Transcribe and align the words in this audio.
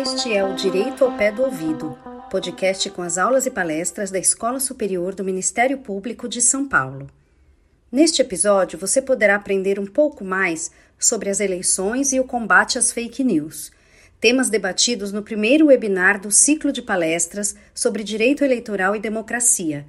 Este 0.00 0.34
é 0.34 0.44
o 0.44 0.54
Direito 0.54 1.04
ao 1.04 1.16
Pé 1.16 1.30
do 1.30 1.42
Ouvido, 1.42 1.98
podcast 2.30 2.88
com 2.90 3.02
as 3.02 3.18
aulas 3.18 3.46
e 3.46 3.50
palestras 3.50 4.10
da 4.10 4.18
Escola 4.18 4.60
Superior 4.60 5.14
do 5.14 5.24
Ministério 5.24 5.78
Público 5.78 6.28
de 6.28 6.40
São 6.40 6.68
Paulo. 6.68 7.08
Neste 7.90 8.22
episódio, 8.22 8.78
você 8.78 9.02
poderá 9.02 9.36
aprender 9.36 9.78
um 9.78 9.86
pouco 9.86 10.24
mais 10.24 10.70
sobre 10.98 11.30
as 11.30 11.40
eleições 11.40 12.12
e 12.12 12.20
o 12.20 12.24
combate 12.24 12.78
às 12.78 12.92
fake 12.92 13.22
news, 13.22 13.70
temas 14.20 14.48
debatidos 14.48 15.12
no 15.12 15.22
primeiro 15.22 15.66
webinar 15.66 16.20
do 16.20 16.30
ciclo 16.30 16.72
de 16.72 16.82
palestras 16.82 17.54
sobre 17.74 18.02
direito 18.02 18.44
eleitoral 18.44 18.96
e 18.96 19.00
democracia, 19.00 19.84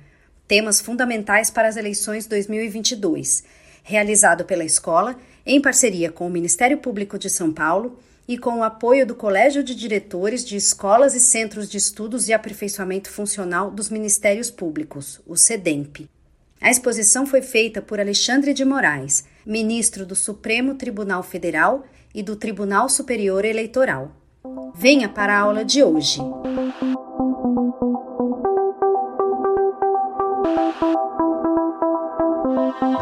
temas 0.47 0.79
fundamentais 0.79 1.49
para 1.49 1.67
as 1.67 1.75
eleições 1.75 2.25
2022, 2.25 3.43
realizado 3.83 4.45
pela 4.45 4.63
escola 4.63 5.17
em 5.45 5.61
parceria 5.61 6.11
com 6.11 6.27
o 6.27 6.29
Ministério 6.29 6.77
Público 6.77 7.17
de 7.17 7.29
São 7.29 7.51
Paulo 7.51 7.99
e 8.27 8.37
com 8.37 8.59
o 8.59 8.63
apoio 8.63 9.05
do 9.05 9.15
Colégio 9.15 9.63
de 9.63 9.73
Diretores 9.73 10.43
de 10.43 10.57
Escolas 10.57 11.15
e 11.15 11.19
Centros 11.19 11.69
de 11.69 11.77
Estudos 11.77 12.27
e 12.27 12.33
Aperfeiçoamento 12.33 13.09
Funcional 13.09 13.71
dos 13.71 13.89
Ministérios 13.89 14.51
Públicos, 14.51 15.21
o 15.25 15.37
SEDEMP. 15.37 16.09
A 16.59 16.69
exposição 16.69 17.25
foi 17.25 17.41
feita 17.41 17.81
por 17.81 17.99
Alexandre 17.99 18.53
de 18.53 18.65
Moraes, 18.65 19.23
ministro 19.45 20.05
do 20.05 20.15
Supremo 20.15 20.75
Tribunal 20.75 21.23
Federal 21.23 21.85
e 22.13 22.21
do 22.21 22.35
Tribunal 22.35 22.89
Superior 22.89 23.45
Eleitoral. 23.45 24.11
Venha 24.75 25.07
para 25.07 25.37
a 25.37 25.39
aula 25.39 25.63
de 25.63 25.83
hoje. 25.83 26.19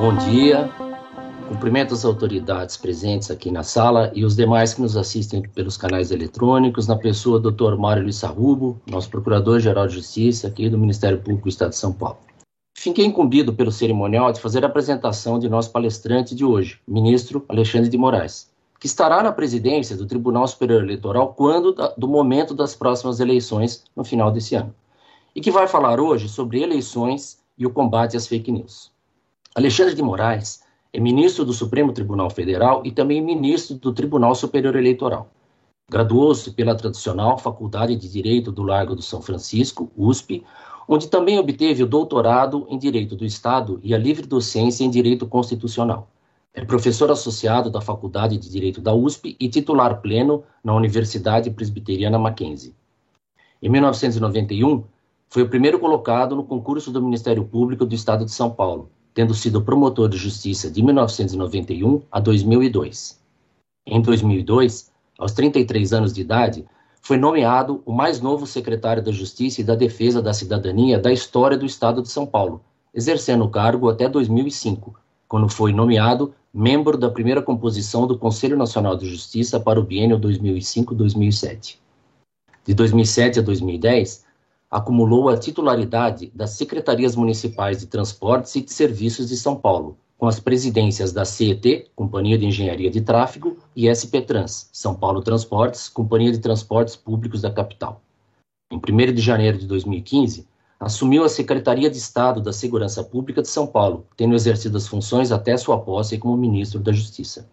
Bom 0.06 0.16
dia, 0.18 0.70
Cumprimento 1.50 1.96
as 1.96 2.06
autoridades 2.06 2.78
presentes 2.78 3.32
aqui 3.32 3.50
na 3.50 3.64
sala 3.64 4.12
e 4.14 4.24
os 4.24 4.36
demais 4.36 4.72
que 4.72 4.80
nos 4.80 4.96
assistem 4.96 5.42
pelos 5.42 5.78
canais 5.78 6.12
eletrônicos, 6.12 6.86
na 6.86 6.96
pessoa 6.96 7.40
do 7.40 7.50
Dr. 7.50 7.76
Mário 7.76 8.04
Luiz 8.04 8.18
Sarrubo, 8.18 8.80
nosso 8.86 9.10
Procurador-Geral 9.10 9.88
de 9.88 9.96
Justiça 9.96 10.48
aqui 10.48 10.70
do 10.70 10.78
Ministério 10.78 11.18
Público 11.18 11.46
do 11.46 11.50
Estado 11.50 11.72
de 11.72 11.78
São 11.78 11.92
Paulo. 11.92 12.20
Fiquei 12.78 13.04
incumbido 13.04 13.52
pelo 13.52 13.72
cerimonial 13.72 14.32
de 14.32 14.40
fazer 14.40 14.64
a 14.64 14.68
apresentação 14.68 15.40
de 15.40 15.50
nosso 15.50 15.72
palestrante 15.72 16.36
de 16.36 16.46
hoje, 16.46 16.80
ministro 16.88 17.44
Alexandre 17.50 17.90
de 17.90 17.98
Moraes, 17.98 18.52
que 18.80 18.86
estará 18.86 19.24
na 19.24 19.32
presidência 19.32 19.98
do 19.98 20.06
Tribunal 20.06 20.48
Superior 20.48 20.84
Eleitoral 20.84 21.34
quando 21.34 21.74
do 21.98 22.08
momento 22.08 22.54
das 22.54 22.76
próximas 22.76 23.20
eleições 23.20 23.84
no 23.96 24.04
final 24.04 24.32
desse 24.32 24.54
ano, 24.54 24.72
e 25.36 25.42
que 25.42 25.50
vai 25.50 25.68
falar 25.68 26.00
hoje 26.00 26.30
sobre 26.30 26.62
eleições 26.62 27.40
e 27.58 27.66
o 27.66 27.72
combate 27.72 28.16
às 28.16 28.28
fake 28.28 28.52
news. 28.52 28.94
Alexandre 29.58 29.96
de 29.96 30.02
Moraes 30.04 30.62
é 30.92 31.00
ministro 31.00 31.46
do 31.46 31.54
Supremo 31.54 31.94
Tribunal 31.94 32.30
Federal 32.30 32.82
e 32.86 32.92
também 32.92 33.22
ministro 33.22 33.78
do 33.78 33.94
Tribunal 33.94 34.36
Superior 34.36 34.76
Eleitoral. 34.76 35.32
Graduou-se 35.90 36.52
pela 36.52 36.76
tradicional 36.76 37.38
Faculdade 37.38 37.96
de 37.96 38.12
Direito 38.12 38.52
do 38.52 38.64
Largo 38.64 38.98
do 38.98 39.02
São 39.02 39.22
Francisco, 39.22 39.90
USP, 39.96 40.44
onde 40.90 41.08
também 41.08 41.40
obteve 41.40 41.84
o 41.84 41.88
doutorado 41.88 42.68
em 42.70 42.78
Direito 42.78 43.16
do 43.16 43.24
Estado 43.24 43.80
e 43.82 43.96
a 43.96 43.98
livre 43.98 44.28
docência 44.28 44.84
em 44.84 44.90
Direito 44.90 45.26
Constitucional. 45.26 46.10
É 46.54 46.66
professor 46.66 47.10
associado 47.10 47.70
da 47.70 47.80
Faculdade 47.80 48.38
de 48.38 48.52
Direito 48.52 48.82
da 48.82 48.94
USP 48.94 49.38
e 49.40 49.48
titular 49.48 50.02
pleno 50.02 50.44
na 50.62 50.76
Universidade 50.76 51.50
Presbiteriana 51.50 52.20
Mackenzie. 52.20 52.76
Em 53.64 53.70
1991, 53.70 54.84
foi 55.30 55.44
o 55.44 55.50
primeiro 55.50 55.80
colocado 55.80 56.36
no 56.36 56.44
concurso 56.44 56.92
do 56.92 57.02
Ministério 57.02 57.46
Público 57.46 57.86
do 57.86 57.96
Estado 57.96 58.26
de 58.26 58.32
São 58.32 58.52
Paulo, 58.52 58.92
tendo 59.16 59.34
sido 59.34 59.62
promotor 59.62 60.10
de 60.10 60.18
justiça 60.18 60.70
de 60.70 60.84
1991 60.84 62.02
a 62.12 62.20
2002. 62.20 63.18
Em 63.88 64.02
2002, 64.02 64.92
aos 65.18 65.32
33 65.32 65.94
anos 65.94 66.14
de 66.14 66.20
idade, 66.20 66.66
foi 67.02 67.16
nomeado 67.16 67.82
o 67.86 67.94
mais 67.94 68.20
novo 68.20 68.46
secretário 68.46 69.02
da 69.02 69.14
Justiça 69.14 69.62
e 69.62 69.64
da 69.64 69.74
Defesa 69.74 70.22
da 70.22 70.34
Cidadania 70.34 71.00
da 71.00 71.14
história 71.14 71.58
do 71.58 71.66
Estado 71.66 72.02
de 72.02 72.10
São 72.10 72.26
Paulo, 72.26 72.62
exercendo 72.94 73.46
o 73.46 73.50
cargo 73.50 73.90
até 73.90 74.10
2005, 74.10 74.94
quando 75.30 75.48
foi 75.48 75.72
nomeado 75.72 76.34
membro 76.54 76.98
da 76.98 77.10
primeira 77.10 77.42
composição 77.42 78.06
do 78.06 78.18
Conselho 78.18 78.58
Nacional 78.58 78.98
de 78.98 79.10
Justiça 79.10 79.62
para 79.62 79.80
o 79.80 79.84
biênio 79.84 80.20
2005-2007. 80.20 81.78
De 82.66 82.74
2007 82.74 83.40
a 83.40 83.42
2010, 83.42 84.25
acumulou 84.70 85.30
a 85.30 85.38
titularidade 85.38 86.32
das 86.34 86.52
Secretarias 86.52 87.16
Municipais 87.16 87.80
de 87.80 87.88
Transportes 87.88 88.56
e 88.56 88.62
de 88.62 88.72
Serviços 88.72 89.30
de 89.30 89.38
São 89.38 89.56
Paulo, 89.56 89.98
com 90.18 90.28
as 90.28 90.40
presidências 90.40 91.12
da 91.12 91.26
CET, 91.26 91.90
Companhia 91.96 92.38
de 92.38 92.46
Engenharia 92.46 92.90
de 92.90 93.02
Tráfego, 93.02 93.58
e 93.76 93.88
SP 93.92 94.22
Trans, 94.22 94.70
São 94.72 94.96
Paulo 94.96 95.22
Transportes, 95.22 95.90
Companhia 95.90 96.32
de 96.32 96.40
Transportes 96.40 96.96
Públicos 96.96 97.42
da 97.42 97.52
capital. 97.52 98.02
Em 98.72 98.78
1 98.78 99.14
de 99.14 99.22
janeiro 99.22 99.58
de 99.58 99.68
2015, 99.68 100.48
assumiu 100.80 101.24
a 101.24 101.30
Secretaria 101.30 101.90
de 101.90 101.98
Estado 101.98 102.42
da 102.42 102.52
Segurança 102.52 103.04
Pública 103.04 103.42
de 103.42 103.48
São 103.48 103.68
Paulo, 103.68 104.06
tendo 104.18 104.36
exercido 104.36 104.78
as 104.78 104.88
funções 104.88 105.32
até 105.32 105.56
sua 105.58 105.80
posse 105.80 106.18
como 106.18 106.36
ministro 106.36 106.80
da 106.80 106.92
Justiça. 106.92 107.50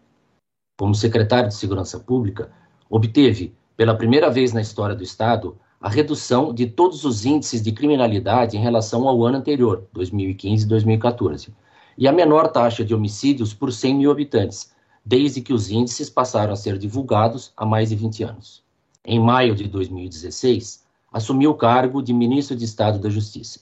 Como 0.78 0.94
secretário 0.94 1.48
de 1.48 1.54
Segurança 1.54 2.00
Pública, 2.00 2.50
obteve, 2.88 3.54
pela 3.76 3.96
primeira 3.96 4.30
vez 4.30 4.52
na 4.52 4.60
história 4.60 4.94
do 4.94 5.02
Estado, 5.02 5.56
a 5.82 5.88
redução 5.88 6.54
de 6.54 6.66
todos 6.66 7.04
os 7.04 7.26
índices 7.26 7.60
de 7.60 7.72
criminalidade 7.72 8.56
em 8.56 8.60
relação 8.60 9.08
ao 9.08 9.24
ano 9.24 9.38
anterior, 9.38 9.84
2015 9.92 10.64
e 10.64 10.68
2014, 10.68 11.52
e 11.98 12.06
a 12.06 12.12
menor 12.12 12.46
taxa 12.52 12.84
de 12.84 12.94
homicídios 12.94 13.52
por 13.52 13.72
100 13.72 13.96
mil 13.96 14.12
habitantes, 14.12 14.72
desde 15.04 15.40
que 15.40 15.52
os 15.52 15.72
índices 15.72 16.08
passaram 16.08 16.52
a 16.52 16.56
ser 16.56 16.78
divulgados 16.78 17.52
há 17.56 17.66
mais 17.66 17.88
de 17.88 17.96
20 17.96 18.22
anos. 18.22 18.62
Em 19.04 19.18
maio 19.18 19.56
de 19.56 19.66
2016, 19.66 20.84
assumiu 21.12 21.50
o 21.50 21.56
cargo 21.56 22.00
de 22.00 22.14
Ministro 22.14 22.54
de 22.56 22.64
Estado 22.64 23.00
da 23.00 23.10
Justiça. 23.10 23.58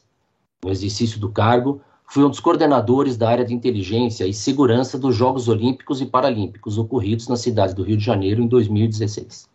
No 0.63 0.71
exercício 0.71 1.19
do 1.19 1.31
cargo, 1.31 1.81
foi 2.07 2.23
um 2.23 2.29
dos 2.29 2.41
coordenadores 2.41 3.17
da 3.17 3.31
área 3.31 3.47
de 3.47 3.55
inteligência 3.55 4.27
e 4.27 4.35
segurança 4.35 4.99
dos 4.99 5.17
Jogos 5.17 5.49
Olímpicos 5.49 6.03
e 6.03 6.07
Paralímpicos 6.07 6.77
ocorridos 6.77 7.29
na 7.29 7.37
cidade 7.37 7.75
do 7.75 7.83
Rio 7.83 7.97
de 7.97 8.05
Janeiro 8.05 8.43
em 8.43 8.47
2016. 8.47 9.50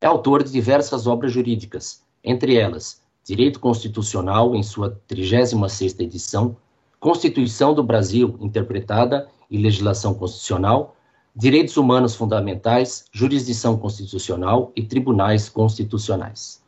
É 0.00 0.06
autor 0.06 0.44
de 0.44 0.52
diversas 0.52 1.08
obras 1.08 1.32
jurídicas, 1.32 2.04
entre 2.22 2.54
elas 2.54 3.02
Direito 3.24 3.58
Constitucional, 3.58 4.54
em 4.54 4.62
sua 4.62 4.98
36ª 5.10 6.00
edição, 6.00 6.56
Constituição 7.00 7.74
do 7.74 7.82
Brasil, 7.82 8.38
interpretada 8.40 9.28
e 9.50 9.58
legislação 9.58 10.14
constitucional, 10.14 10.96
Direitos 11.34 11.76
Humanos 11.76 12.14
Fundamentais, 12.14 13.06
Jurisdição 13.12 13.76
Constitucional 13.76 14.72
e 14.74 14.82
Tribunais 14.82 15.48
Constitucionais. 15.48 16.62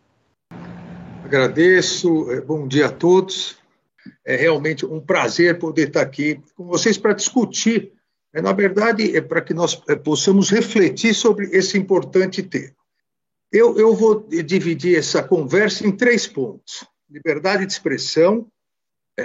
Agradeço, 1.24 2.30
é, 2.32 2.40
bom 2.40 2.66
dia 2.66 2.86
a 2.86 2.92
todos. 2.92 3.56
É 4.26 4.34
realmente 4.34 4.84
um 4.84 5.00
prazer 5.00 5.58
poder 5.58 5.88
estar 5.88 6.02
aqui 6.02 6.40
com 6.56 6.66
vocês 6.66 6.98
para 6.98 7.12
discutir, 7.12 7.92
é, 8.34 8.42
na 8.42 8.52
verdade, 8.52 9.16
é 9.16 9.20
para 9.20 9.40
que 9.40 9.54
nós 9.54 9.76
possamos 10.04 10.50
refletir 10.50 11.14
sobre 11.14 11.46
esse 11.52 11.78
importante 11.78 12.42
tema. 12.42 12.79
Eu, 13.52 13.76
eu 13.76 13.94
vou 13.94 14.20
dividir 14.28 14.96
essa 14.96 15.22
conversa 15.22 15.86
em 15.86 15.90
três 15.90 16.26
pontos: 16.26 16.84
liberdade 17.08 17.66
de 17.66 17.72
expressão, 17.72 18.50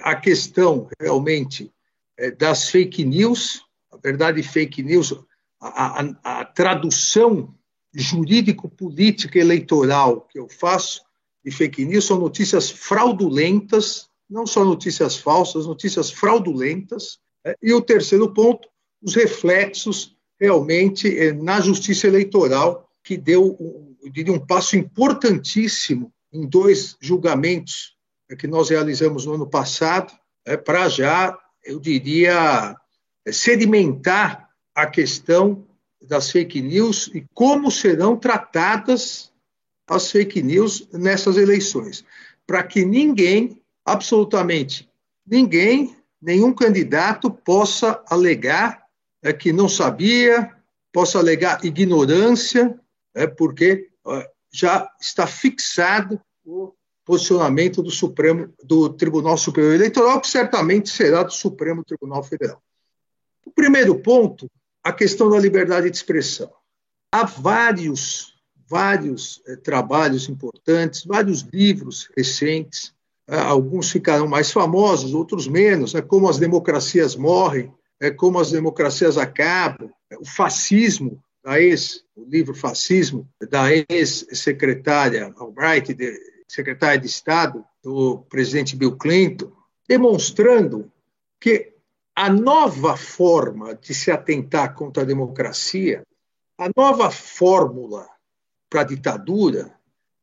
a 0.04 0.16
questão 0.16 0.90
realmente 1.00 1.72
é, 2.18 2.32
das 2.32 2.70
fake 2.70 3.06
news, 3.06 3.64
a 3.92 3.98
verdade 3.98 4.42
fake 4.42 4.82
news, 4.82 5.14
a, 5.62 6.02
a, 6.02 6.40
a 6.40 6.46
tradução 6.46 7.54
jurídico-política 7.94 9.40
eleitoral 9.40 10.22
que 10.22 10.40
eu 10.40 10.50
faço 10.50 11.02
de 11.44 11.52
fake 11.52 11.86
news 11.86 12.06
são 12.06 12.20
notícias 12.20 12.70
fraudulentas, 12.70 14.10
não 14.30 14.48
só 14.48 14.66
notícias 14.66 15.16
falsas, 15.16 15.68
notícias 15.68 16.10
fraudulentas. 16.10 17.20
É, 17.46 17.56
e 17.62 17.74
o 17.74 17.82
terceiro 17.82 18.34
ponto, 18.34 18.68
os 19.02 19.14
reflexos 19.14 20.16
realmente 20.40 21.16
é, 21.18 21.32
na 21.32 21.62
justiça 21.62 22.08
eleitoral, 22.08 22.90
que 23.04 23.16
deu 23.16 23.56
eu 24.06 24.12
diria, 24.12 24.32
um 24.32 24.40
passo 24.40 24.78
importantíssimo 24.78 26.14
em 26.32 26.48
dois 26.48 26.96
julgamentos 27.02 27.96
que 28.38 28.48
nós 28.48 28.70
realizamos 28.70 29.26
no 29.26 29.34
ano 29.34 29.48
passado, 29.48 30.14
é, 30.46 30.56
para 30.56 30.88
já, 30.88 31.38
eu 31.64 31.80
diria, 31.80 32.76
sedimentar 33.28 34.50
a 34.76 34.86
questão 34.86 35.66
das 36.00 36.30
fake 36.32 36.62
news 36.62 37.10
e 37.16 37.26
como 37.34 37.72
serão 37.72 38.16
tratadas 38.16 39.32
as 39.88 40.12
fake 40.12 40.42
news 40.44 40.88
nessas 40.92 41.36
eleições, 41.36 42.06
para 42.46 42.62
que 42.62 42.86
ninguém, 42.86 43.60
absolutamente 43.84 44.88
ninguém, 45.26 45.96
nenhum 46.22 46.54
candidato 46.54 47.32
possa 47.32 48.04
alegar 48.08 48.86
é, 49.24 49.34
que 49.34 49.52
não 49.52 49.68
sabia, 49.68 50.52
possa 50.94 51.18
alegar 51.18 51.66
ignorância, 51.66 52.80
é, 53.16 53.26
porque 53.26 53.90
já 54.52 54.90
está 55.00 55.28
fixado 55.28 56.20
o 56.46 56.74
posicionamento 57.04 57.84
do 57.84 57.92
Supremo, 57.92 58.54
do 58.64 58.90
Tribunal 58.90 59.38
Superior 59.38 59.74
Eleitoral, 59.74 60.20
que 60.22 60.28
certamente 60.28 60.90
será 60.90 61.24
do 61.24 61.34
Supremo 61.34 61.84
Tribunal 61.84 62.24
Federal. 62.24 62.62
O 63.46 63.52
primeiro 63.52 64.00
ponto, 64.00 64.50
a 64.84 64.92
questão 64.92 65.30
da 65.30 65.40
liberdade 65.40 65.90
de 65.90 65.98
expressão. 65.98 66.52
Há 67.12 67.24
vários, 67.26 68.34
vários 68.68 69.42
eh, 69.48 69.56
trabalhos 69.56 70.28
importantes, 70.28 71.06
vários 71.06 71.42
livros 71.42 72.10
recentes, 72.18 72.94
eh, 73.28 73.38
alguns 73.38 73.92
ficaram 73.92 74.28
mais 74.28 74.52
famosos, 74.52 75.14
outros 75.14 75.48
menos, 75.48 75.94
né, 75.94 76.02
como 76.02 76.28
as 76.28 76.40
democracias 76.40 77.16
morrem, 77.16 77.72
é, 78.00 78.12
como 78.12 78.40
as 78.40 78.52
democracias 78.52 79.18
acabam, 79.18 79.90
o 80.20 80.26
fascismo, 80.26 81.22
da 81.46 81.62
ex, 81.62 82.04
o 82.16 82.26
livro 82.26 82.56
Fascismo, 82.56 83.30
da 83.52 83.68
ex-secretária 83.72 85.32
Albright, 85.38 85.94
de, 85.94 86.20
secretária 86.48 86.98
de 86.98 87.06
Estado 87.06 87.64
do 87.84 88.26
presidente 88.28 88.76
Bill 88.76 88.98
Clinton, 88.98 89.52
demonstrando 89.88 90.92
que 91.40 91.72
a 92.16 92.32
nova 92.32 92.98
forma 92.98 93.76
de 93.76 93.94
se 93.94 94.10
atentar 94.10 94.74
contra 94.74 95.04
a 95.04 95.06
democracia, 95.06 96.04
a 96.58 96.68
nova 96.76 97.12
fórmula 97.12 98.10
para 98.68 98.82
a 98.82 98.86
ditadura, 98.86 99.72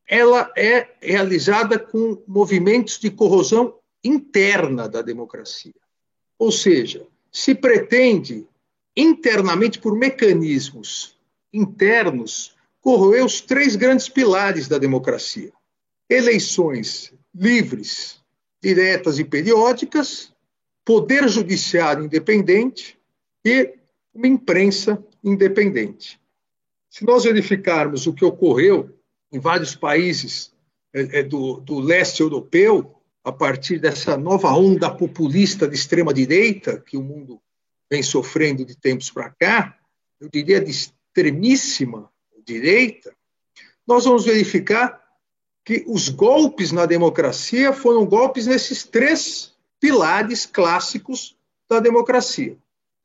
ela 0.09 0.53
é 0.57 0.89
realizada 1.01 1.79
com 1.79 2.21
movimentos 2.27 2.99
de 2.99 3.11
corrosão 3.11 3.79
interna 4.03 4.89
da 4.89 5.03
democracia. 5.03 5.75
Ou 6.37 6.51
seja, 6.51 7.07
se 7.31 7.55
pretende 7.55 8.45
internamente 8.97 9.79
por 9.79 9.97
mecanismos 9.97 11.17
internos 11.53 12.55
corroer 12.81 13.25
os 13.25 13.41
três 13.41 13.77
grandes 13.77 14.09
pilares 14.09 14.69
da 14.69 14.79
democracia: 14.79 15.53
eleições 16.09 17.13
livres, 17.35 18.21
diretas 18.61 19.19
e 19.19 19.25
periódicas, 19.25 20.33
poder 20.85 21.29
judiciário 21.29 22.05
independente 22.05 22.99
e 23.45 23.75
uma 24.13 24.27
imprensa 24.27 25.03
independente. 25.23 26.21
Se 26.91 27.05
nós 27.05 27.25
verificarmos 27.25 28.07
o 28.07 28.13
que 28.13 28.25
ocorreu 28.25 28.91
em 29.33 29.39
vários 29.39 29.75
países 29.75 30.53
é, 30.93 31.21
é, 31.21 31.23
do, 31.23 31.59
do 31.61 31.81
leste 31.81 32.21
europeu, 32.21 32.95
a 33.25 33.33
partir 33.33 33.79
dessa 33.79 34.17
nova 34.17 34.53
onda 34.53 34.91
populista 34.91 35.67
de 35.67 35.75
extrema-direita 35.75 36.79
que 36.81 36.97
o 36.97 37.03
mundo 37.03 37.41
vem 37.93 38.03
sofrendo 38.03 38.65
de 38.65 38.75
tempos 38.75 39.11
para 39.11 39.29
cá, 39.29 39.77
eu 40.19 40.27
diria 40.27 40.59
de 40.59 40.71
extremíssima 40.71 42.11
direita, 42.43 43.15
nós 43.87 44.07
vamos 44.07 44.25
verificar 44.25 44.99
que 45.63 45.85
os 45.87 46.09
golpes 46.09 46.73
na 46.73 46.87
democracia 46.87 47.71
foram 47.71 48.07
golpes 48.07 48.47
nesses 48.47 48.83
três 48.83 49.53
pilares 49.79 50.47
clássicos 50.47 51.37
da 51.69 51.81
democracia. 51.81 52.57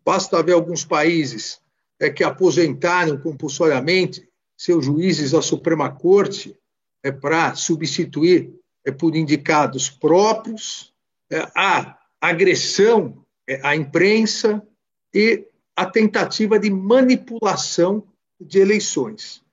Basta 0.05 0.41
ver 0.41 0.53
alguns 0.53 0.85
países 0.85 1.59
é, 1.99 2.09
que 2.09 2.23
aposentaram 2.23 3.17
compulsoriamente 3.17 4.25
seus 4.55 4.85
juízes 4.85 5.31
da 5.31 5.41
Suprema 5.41 5.91
Corte 5.91 6.57
é, 7.03 7.11
para 7.11 7.55
substituir 7.55 8.53
é, 8.85 8.91
por 8.93 9.17
indicados 9.17 9.89
próprios, 9.89 10.93
é, 11.29 11.39
a 11.53 11.99
agressão 12.21 13.25
é, 13.45 13.59
à 13.67 13.75
imprensa 13.75 14.65
e 15.13 15.45
a 15.75 15.85
tentativa 15.85 16.59
de 16.59 16.69
manipulação 16.69 18.03
de 18.39 18.59
eleições. 18.59 19.43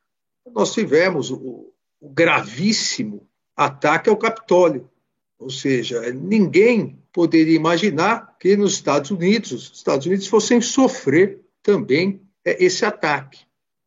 Nós 0.52 0.72
tivemos 0.72 1.30
o, 1.30 1.72
o 2.00 2.08
gravíssimo 2.08 3.26
ataque 3.56 4.10
ao 4.10 4.16
Capitólio, 4.16 4.90
ou 5.38 5.50
seja, 5.50 6.10
ninguém 6.12 6.98
poderia 7.12 7.56
imaginar 7.56 8.36
que 8.38 8.56
nos 8.56 8.74
Estados 8.74 9.10
Unidos, 9.10 9.52
os 9.52 9.76
Estados 9.76 10.06
Unidos 10.06 10.26
fossem 10.26 10.60
sofrer 10.60 11.40
também 11.62 12.20
é, 12.44 12.62
esse 12.64 12.84
ataque. 12.84 13.40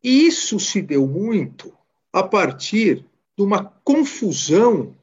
E 0.03 0.27
isso 0.27 0.59
se 0.59 0.81
deu 0.81 1.07
muito 1.07 1.73
a 2.13 2.23
partir 2.23 3.05
de 3.37 3.43
uma 3.43 3.65
confusão 3.83 4.95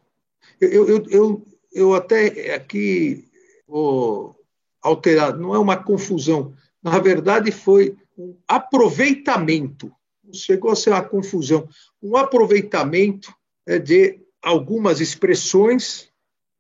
eu, 0.61 0.89
eu, 0.89 1.05
eu, 1.11 1.43
eu 1.73 1.95
até 1.95 2.55
aqui 2.55 3.25
vou 3.67 4.37
alterar, 4.85 5.37
não 5.37 5.55
é 5.55 5.59
uma 5.59 5.77
confusão, 5.77 6.55
na 6.83 6.99
verdade 6.99 7.51
foi 7.51 7.97
um 8.17 8.37
aproveitamento, 8.47 9.91
chegou 10.33 10.71
a 10.71 10.77
ser 10.77 10.91
uma 10.91 11.03
confusão, 11.03 11.67
um 12.03 12.17
aproveitamento 12.17 13.35
é, 13.67 13.79
de 13.79 14.21
algumas 14.43 15.01
expressões 15.01 16.09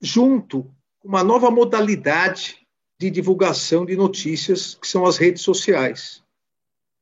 junto 0.01 0.65
com 0.99 1.09
uma 1.09 1.23
nova 1.23 1.51
modalidade 1.51 2.57
de 2.99 3.11
divulgação 3.11 3.85
de 3.85 3.95
notícias, 3.95 4.75
que 4.75 4.89
são 4.89 5.05
as 5.05 5.19
redes 5.19 5.43
sociais. 5.43 6.23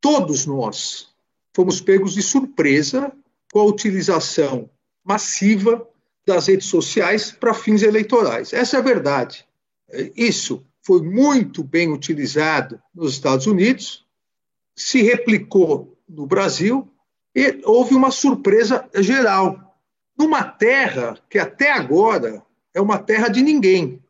Todos 0.00 0.44
nós 0.44 1.08
fomos 1.54 1.80
pegos 1.80 2.14
de 2.14 2.22
surpresa 2.22 3.12
com 3.52 3.60
a 3.60 3.64
utilização 3.64 4.68
massiva 5.04 5.86
das 6.26 6.48
redes 6.48 6.66
sociais 6.66 7.30
para 7.30 7.54
fins 7.54 7.82
eleitorais. 7.82 8.52
Essa 8.52 8.76
é 8.76 8.80
a 8.80 8.82
verdade. 8.82 9.46
Isso 10.16 10.64
foi 10.82 11.00
muito 11.00 11.62
bem 11.62 11.92
utilizado 11.92 12.80
nos 12.94 13.12
Estados 13.12 13.46
Unidos, 13.46 14.04
se 14.76 15.02
replicou 15.02 15.96
no 16.08 16.26
Brasil 16.26 16.90
e 17.34 17.60
houve 17.64 17.94
uma 17.94 18.10
surpresa 18.10 18.88
geral. 18.96 19.76
Numa 20.18 20.44
terra 20.44 21.18
que 21.30 21.38
até 21.38 21.72
agora 21.72 22.42
é 22.74 22.80
uma 22.80 22.98
terra 22.98 23.28
de 23.28 23.42
ninguém. 23.42 24.02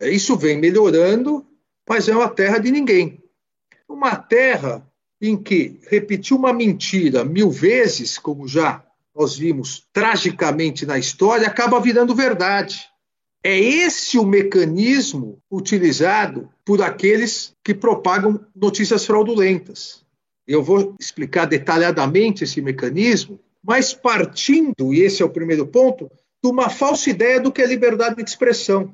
Isso 0.00 0.36
vem 0.36 0.58
melhorando, 0.58 1.46
mas 1.88 2.08
é 2.08 2.14
uma 2.14 2.28
terra 2.28 2.58
de 2.58 2.70
ninguém. 2.70 3.22
Uma 3.88 4.14
terra 4.14 4.86
em 5.20 5.36
que 5.36 5.80
repetir 5.88 6.36
uma 6.36 6.52
mentira 6.52 7.24
mil 7.24 7.50
vezes, 7.50 8.18
como 8.18 8.46
já 8.48 8.84
nós 9.14 9.36
vimos 9.36 9.86
tragicamente 9.92 10.86
na 10.86 10.98
história, 10.98 11.46
acaba 11.46 11.80
virando 11.80 12.14
verdade. 12.14 12.89
É 13.42 13.58
esse 13.58 14.18
o 14.18 14.26
mecanismo 14.26 15.38
utilizado 15.50 16.50
por 16.64 16.82
aqueles 16.82 17.54
que 17.64 17.74
propagam 17.74 18.38
notícias 18.54 19.06
fraudulentas. 19.06 20.04
Eu 20.46 20.62
vou 20.62 20.94
explicar 21.00 21.46
detalhadamente 21.46 22.44
esse 22.44 22.60
mecanismo, 22.60 23.40
mas 23.62 23.94
partindo, 23.94 24.92
e 24.92 25.00
esse 25.00 25.22
é 25.22 25.24
o 25.24 25.30
primeiro 25.30 25.66
ponto, 25.66 26.10
de 26.42 26.50
uma 26.50 26.68
falsa 26.68 27.08
ideia 27.08 27.40
do 27.40 27.52
que 27.52 27.62
é 27.62 27.66
liberdade 27.66 28.16
de 28.16 28.28
expressão. 28.28 28.92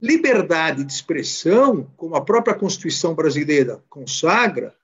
Liberdade 0.00 0.84
de 0.84 0.92
expressão, 0.92 1.90
como 1.96 2.14
a 2.14 2.24
própria 2.24 2.54
Constituição 2.54 3.14
brasileira 3.14 3.82
consagra, 3.88 4.74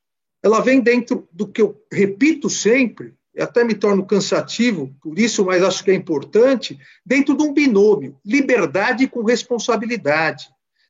ela 0.43 0.61
vem 0.61 0.81
dentro 0.81 1.29
do 1.33 1.47
que 1.47 1.63
eu 1.63 1.81
repito 1.93 2.51
sempre, 2.51 3.15
até 3.39 3.63
me 3.63 3.75
torno 3.75 4.07
cansativo 4.07 4.95
por 5.01 5.19
isso, 5.19 5.45
mas 5.45 5.63
acho 5.63 5.85
que 5.85 5.91
é 5.91 5.95
importante, 5.95 6.79
dentro 7.05 7.37
de 7.37 7.43
um 7.43 7.53
binômio, 7.53 8.19
liberdade 8.25 9.07
com 9.07 9.23
responsabilidade. 9.23 10.49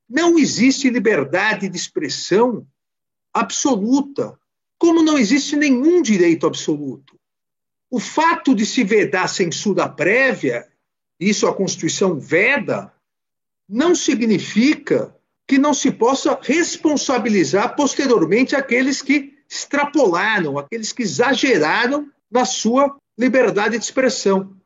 Não 0.08 0.38
existe 0.38 0.88
liberdade 0.88 1.68
de 1.68 1.76
expressão 1.76 2.66
absoluta, 3.34 4.38
como 4.78 5.02
não 5.02 5.18
existe 5.18 5.56
nenhum 5.56 6.00
direito 6.00 6.46
absoluto. 6.46 7.18
O 7.90 7.98
fato 7.98 8.54
de 8.54 8.64
se 8.64 8.84
vedar 8.84 9.28
censura 9.28 9.88
prévia, 9.88 10.66
isso 11.18 11.46
a 11.46 11.54
Constituição 11.54 12.18
veda, 12.18 12.92
não 13.68 13.94
significa 13.94 15.14
que 15.46 15.58
não 15.58 15.72
se 15.72 15.90
possa 15.90 16.38
responsabilizar 16.40 17.74
posteriormente 17.76 18.54
aqueles 18.54 19.00
que 19.00 19.34
extrapolaram, 19.48 20.58
aqueles 20.58 20.92
que 20.92 21.02
exageraram 21.02 22.10
na 22.30 22.44
sua 22.44 22.96
liberdade 23.18 23.78
de 23.78 23.84
expressão. 23.84 24.56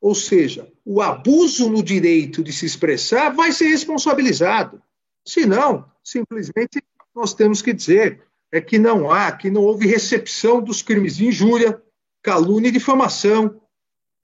Ou 0.00 0.14
seja, 0.14 0.70
o 0.84 1.00
abuso 1.00 1.68
no 1.68 1.82
direito 1.82 2.42
de 2.42 2.52
se 2.52 2.66
expressar 2.66 3.30
vai 3.30 3.52
ser 3.52 3.68
responsabilizado. 3.68 4.82
Se 5.24 5.46
não, 5.46 5.90
simplesmente 6.04 6.82
nós 7.14 7.34
temos 7.34 7.62
que 7.62 7.72
dizer 7.72 8.22
é 8.52 8.60
que 8.60 8.78
não 8.78 9.10
há, 9.10 9.32
que 9.32 9.50
não 9.50 9.62
houve 9.62 9.86
recepção 9.86 10.62
dos 10.62 10.82
crimes 10.82 11.16
de 11.16 11.26
injúria, 11.26 11.82
calúnia 12.22 12.68
e 12.68 12.72
difamação. 12.72 13.60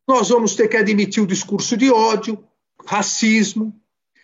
Nós 0.07 0.29
vamos 0.29 0.55
ter 0.55 0.69
que 0.69 0.76
admitir 0.76 1.23
o 1.23 1.26
discurso 1.26 1.76
de 1.76 1.91
ódio, 1.91 2.43
racismo. 2.87 3.75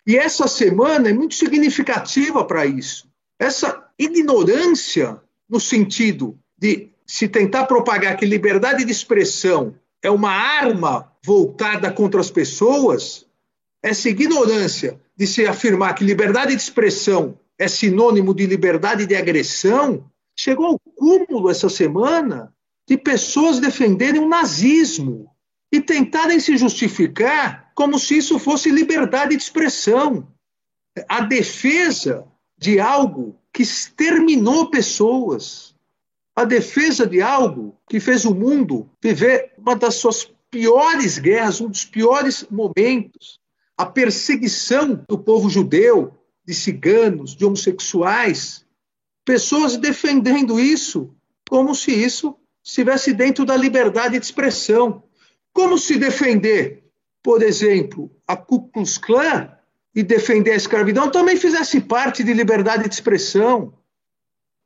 E 0.05 0.17
essa 0.17 0.47
semana 0.47 1.09
é 1.09 1.13
muito 1.13 1.35
significativa 1.35 2.45
para 2.45 2.65
isso. 2.65 3.09
Essa 3.37 3.89
ignorância 3.97 5.21
no 5.49 5.59
sentido 5.59 6.39
de 6.57 6.88
se 7.09 7.27
tentar 7.27 7.65
propagar 7.65 8.15
que 8.15 8.23
liberdade 8.23 8.85
de 8.85 8.91
expressão 8.91 9.73
é 9.99 10.11
uma 10.11 10.29
arma 10.29 11.11
voltada 11.25 11.91
contra 11.91 12.21
as 12.21 12.29
pessoas, 12.29 13.25
essa 13.81 14.07
ignorância 14.09 15.01
de 15.17 15.25
se 15.25 15.43
afirmar 15.47 15.95
que 15.95 16.03
liberdade 16.03 16.55
de 16.55 16.61
expressão 16.61 17.39
é 17.57 17.67
sinônimo 17.67 18.31
de 18.31 18.45
liberdade 18.45 19.07
de 19.07 19.15
agressão, 19.15 20.07
chegou 20.37 20.67
ao 20.67 20.79
cúmulo 20.79 21.49
essa 21.49 21.67
semana 21.67 22.53
de 22.87 22.95
pessoas 22.95 23.59
defenderem 23.59 24.21
o 24.21 24.29
nazismo. 24.29 25.31
e 25.71 25.79
tentarem 25.79 26.39
se 26.39 26.57
justificar 26.57 27.71
como 27.75 27.99
se 27.99 28.17
isso 28.17 28.39
fosse 28.39 28.71
liberdade 28.71 29.35
de 29.35 29.41
expressão, 29.43 30.27
a 31.07 31.21
defesa 31.21 32.25
de 32.57 32.79
algo 32.79 33.39
que 33.53 33.61
exterminou 33.61 34.71
pessoas, 34.71 35.75
a 36.39 36.45
defesa 36.45 37.05
de 37.05 37.21
algo 37.21 37.77
que 37.89 37.99
fez 37.99 38.23
o 38.23 38.33
mundo 38.33 38.89
viver 39.03 39.51
uma 39.57 39.75
das 39.75 39.95
suas 39.95 40.23
piores 40.49 41.19
guerras, 41.19 41.59
um 41.59 41.67
dos 41.67 41.83
piores 41.83 42.45
momentos, 42.49 43.41
a 43.77 43.85
perseguição 43.85 45.03
do 45.05 45.19
povo 45.19 45.49
judeu, 45.49 46.17
de 46.47 46.53
ciganos, 46.53 47.35
de 47.35 47.43
homossexuais, 47.43 48.65
pessoas 49.25 49.75
defendendo 49.75 50.57
isso 50.57 51.13
como 51.49 51.75
se 51.75 51.91
isso 51.91 52.37
estivesse 52.63 53.11
dentro 53.11 53.43
da 53.43 53.57
liberdade 53.57 54.17
de 54.17 54.23
expressão. 54.23 55.03
Como 55.51 55.77
se 55.77 55.97
defender, 55.97 56.85
por 57.21 57.43
exemplo, 57.43 58.09
a 58.25 58.37
Ku 58.37 58.69
Klux 58.69 58.97
Klan 58.97 59.51
e 59.93 60.03
defender 60.03 60.51
a 60.51 60.55
escravidão 60.55 61.11
também 61.11 61.35
fizesse 61.35 61.81
parte 61.81 62.23
de 62.23 62.33
liberdade 62.33 62.87
de 62.87 62.95
expressão. 62.95 63.73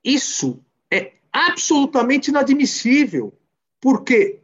Isso 0.03 0.63
absolutamente 1.33 2.29
inadmissível, 2.29 3.33
porque 3.81 4.39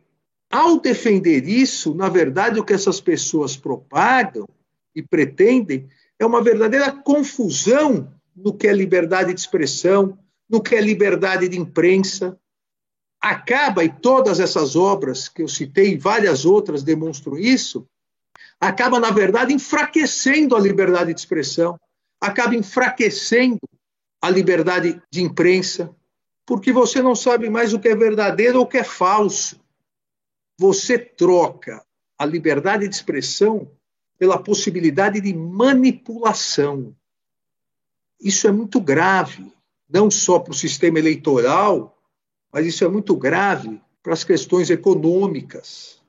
ao 0.50 0.80
defender 0.80 1.48
isso, 1.48 1.94
na 1.94 2.10
verdade, 2.10 2.60
o 2.60 2.66
que 2.66 2.74
essas 2.74 3.00
pessoas 3.00 3.56
propagam 3.56 4.48
e 4.96 5.04
pretendem 5.04 5.88
é 6.18 6.26
uma 6.26 6.42
verdadeira 6.42 6.92
confusão 6.92 8.12
no 8.36 8.54
que 8.54 8.68
é 8.68 8.74
liberdade 8.74 9.34
de 9.34 9.40
expressão, 9.40 10.18
no 10.50 10.62
que 10.62 10.76
é 10.76 10.82
liberdade 10.82 11.48
de 11.48 11.60
imprensa. 11.60 12.38
Acaba, 13.22 13.84
e 13.84 13.90
todas 13.90 14.40
essas 14.40 14.76
obras 14.76 15.30
que 15.30 15.44
eu 15.44 15.48
citei, 15.48 15.94
e 15.94 15.98
várias 15.98 16.46
outras 16.46 16.82
demonstram 16.82 17.38
isso, 17.38 17.88
acaba, 18.60 19.00
na 19.00 19.12
verdade, 19.12 19.54
enfraquecendo 19.54 20.56
a 20.56 20.60
liberdade 20.60 21.14
de 21.14 21.20
expressão, 21.20 21.80
acaba 22.20 22.56
enfraquecendo 22.56 23.60
a 24.22 24.30
liberdade 24.30 25.02
de 25.12 25.22
imprensa, 25.22 25.96
porque 26.50 26.74
você 26.74 27.00
não 27.00 27.14
sabe 27.14 27.48
mais 27.48 27.74
o 27.74 27.80
que 27.80 27.88
é 27.88 27.96
verdadeiro 27.96 28.58
ou 28.58 28.66
o 28.66 28.68
que 28.68 28.80
é 28.80 28.84
falso. 28.84 29.64
Você 30.58 30.98
troca 30.98 31.86
a 32.18 32.26
liberdade 32.26 32.88
de 32.88 32.96
expressão 32.96 33.72
pela 34.18 34.42
possibilidade 34.42 35.22
de 35.22 35.32
manipulação. 35.32 36.96
Isso 38.20 38.48
é 38.48 38.52
muito 38.52 38.82
grave, 38.82 39.54
não 39.88 40.10
só 40.10 40.40
para 40.40 40.52
o 40.52 40.56
sistema 40.56 40.98
eleitoral, 40.98 41.96
mas 42.52 42.66
isso 42.66 42.84
é 42.84 42.90
muito 42.90 43.16
grave 43.16 43.80
para 44.02 44.14
as 44.14 44.24
questões 44.24 44.72
econômicas 44.72 46.00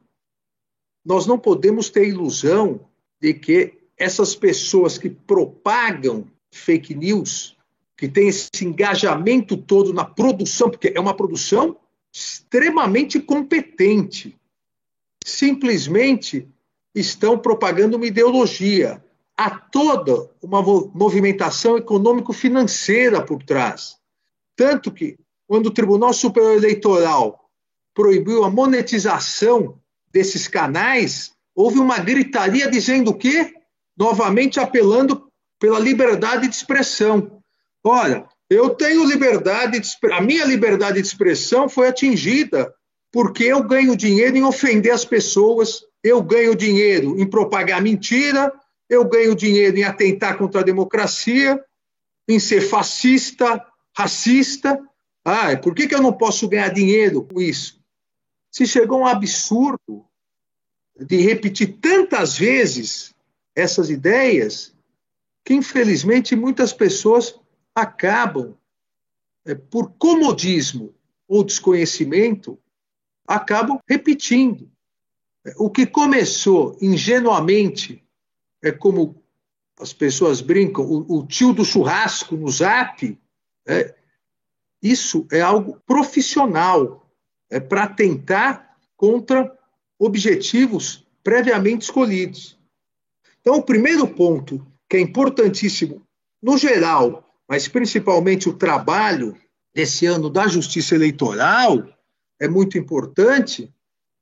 nós 1.04 1.26
não 1.26 1.38
podemos 1.38 1.90
ter 1.90 2.08
ilusão 2.08 2.88
de 3.20 3.34
que 3.34 3.78
essas 3.96 4.34
pessoas 4.34 4.98
que 4.98 5.08
propagam 5.08 6.26
fake 6.52 6.94
news, 6.94 7.56
que 8.00 8.08
têm 8.08 8.28
esse 8.28 8.64
engajamento 8.64 9.58
todo 9.58 9.92
na 9.92 10.06
produção, 10.06 10.70
porque 10.70 10.90
é 10.96 10.98
uma 10.98 11.14
produção 11.14 11.76
extremamente 12.10 13.20
competente, 13.20 14.40
simplesmente 15.22 16.48
estão 16.94 17.38
propagando 17.38 17.98
uma 17.98 18.06
ideologia. 18.06 19.04
Há 19.36 19.50
toda 19.50 20.30
uma 20.40 20.62
movimentação 20.62 21.76
econômico-financeira 21.76 23.20
por 23.20 23.42
trás. 23.42 23.98
Tanto 24.56 24.90
que, 24.90 25.18
quando 25.46 25.66
o 25.66 25.70
Tribunal 25.70 26.14
Superior 26.14 26.56
Eleitoral 26.56 27.50
proibiu 27.92 28.44
a 28.44 28.50
monetização 28.50 29.78
desses 30.10 30.48
canais, 30.48 31.32
houve 31.54 31.78
uma 31.78 31.98
gritaria 31.98 32.70
dizendo 32.70 33.10
o 33.10 33.14
quê? 33.14 33.52
Novamente 33.94 34.58
apelando 34.58 35.30
pela 35.58 35.78
liberdade 35.78 36.48
de 36.48 36.54
expressão. 36.54 37.39
Olha, 37.84 38.28
eu 38.48 38.70
tenho 38.70 39.04
liberdade 39.04 39.80
de 39.80 40.12
a 40.12 40.20
minha 40.20 40.44
liberdade 40.44 41.00
de 41.00 41.06
expressão 41.06 41.68
foi 41.68 41.88
atingida 41.88 42.74
porque 43.12 43.44
eu 43.44 43.62
ganho 43.62 43.96
dinheiro 43.96 44.36
em 44.36 44.44
ofender 44.44 44.92
as 44.92 45.04
pessoas, 45.04 45.82
eu 46.02 46.22
ganho 46.22 46.54
dinheiro 46.54 47.18
em 47.18 47.28
propagar 47.28 47.82
mentira, 47.82 48.52
eu 48.88 49.04
ganho 49.04 49.34
dinheiro 49.34 49.76
em 49.76 49.84
atentar 49.84 50.38
contra 50.38 50.60
a 50.60 50.64
democracia, 50.64 51.62
em 52.28 52.38
ser 52.38 52.60
fascista, 52.60 53.64
racista. 53.96 54.80
Ah, 55.24 55.56
por 55.56 55.74
que, 55.74 55.88
que 55.88 55.94
eu 55.94 56.02
não 56.02 56.12
posso 56.12 56.48
ganhar 56.48 56.68
dinheiro 56.68 57.24
com 57.24 57.40
isso? 57.40 57.80
se 58.50 58.66
chegou 58.66 59.00
um 59.00 59.06
absurdo 59.06 60.04
de 60.98 61.16
repetir 61.18 61.78
tantas 61.80 62.36
vezes 62.36 63.14
essas 63.54 63.88
ideias 63.88 64.74
que, 65.44 65.54
infelizmente, 65.54 66.34
muitas 66.34 66.72
pessoas 66.72 67.38
acabam, 67.80 68.56
é, 69.44 69.54
por 69.54 69.92
comodismo 69.92 70.94
ou 71.26 71.44
desconhecimento, 71.44 72.58
acabam 73.26 73.78
repetindo. 73.88 74.70
O 75.56 75.70
que 75.70 75.86
começou 75.86 76.76
ingenuamente, 76.80 78.04
é 78.62 78.70
como 78.70 79.22
as 79.78 79.92
pessoas 79.92 80.40
brincam, 80.40 80.84
o, 80.84 81.20
o 81.20 81.26
tio 81.26 81.52
do 81.52 81.64
churrasco 81.64 82.36
no 82.36 82.50
zap, 82.50 83.18
é, 83.66 83.94
isso 84.82 85.26
é 85.30 85.40
algo 85.40 85.80
profissional, 85.86 87.10
é, 87.50 87.58
para 87.58 87.86
tentar 87.86 88.76
contra 88.96 89.56
objetivos 89.98 91.06
previamente 91.22 91.82
escolhidos. 91.82 92.58
Então, 93.40 93.56
o 93.56 93.62
primeiro 93.62 94.06
ponto, 94.06 94.66
que 94.88 94.96
é 94.96 95.00
importantíssimo 95.00 96.06
no 96.42 96.56
geral, 96.56 97.29
mas 97.50 97.66
principalmente 97.66 98.48
o 98.48 98.52
trabalho 98.52 99.36
desse 99.74 100.06
ano 100.06 100.30
da 100.30 100.46
justiça 100.46 100.94
eleitoral, 100.94 101.84
é 102.38 102.46
muito 102.46 102.78
importante, 102.78 103.74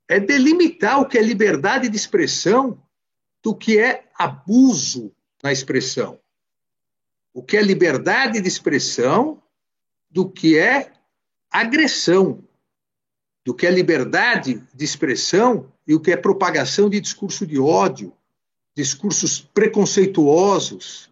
é 0.08 0.18
delimitar 0.18 0.98
o 0.98 1.06
que 1.06 1.18
é 1.18 1.22
liberdade 1.22 1.90
de 1.90 1.96
expressão 1.96 2.82
do 3.42 3.54
que 3.54 3.78
é 3.78 4.08
abuso 4.18 5.14
na 5.42 5.52
expressão. 5.52 6.18
O 7.34 7.42
que 7.42 7.58
é 7.58 7.62
liberdade 7.62 8.40
de 8.40 8.48
expressão 8.48 9.42
do 10.10 10.26
que 10.26 10.58
é 10.58 10.90
agressão 11.50 12.42
do 13.44 13.54
que 13.54 13.66
é 13.66 13.70
liberdade 13.70 14.62
de 14.74 14.84
expressão 14.84 15.70
e 15.86 15.94
o 15.94 16.00
que 16.00 16.12
é 16.12 16.16
propagação 16.16 16.88
de 16.88 17.00
discurso 17.00 17.46
de 17.46 17.58
ódio, 17.58 18.12
discursos 18.74 19.40
preconceituosos, 19.40 21.07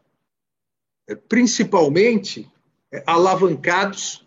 principalmente 1.15 2.51
é, 2.93 3.03
alavancados 3.07 4.27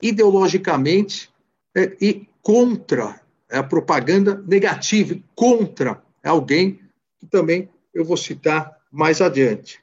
ideologicamente 0.00 1.30
é, 1.74 1.96
e 2.00 2.28
contra 2.40 3.20
a 3.50 3.62
propaganda 3.62 4.42
negativa, 4.46 5.18
contra 5.34 6.02
alguém 6.22 6.80
que 7.18 7.26
também 7.26 7.68
eu 7.94 8.04
vou 8.04 8.16
citar 8.16 8.76
mais 8.90 9.20
adiante. 9.20 9.80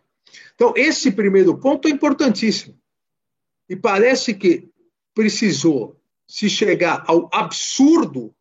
Então, 0.55 0.73
esse 0.75 1.11
primeiro 1.11 1.57
ponto 1.57 1.87
é 1.87 1.91
importantíssimo. 1.91 2.77
E 3.69 3.75
parece 3.75 4.33
que 4.33 4.69
precisou 5.13 5.99
se 6.27 6.49
chegar 6.49 7.03
ao 7.07 7.29
absurdo 7.33 8.33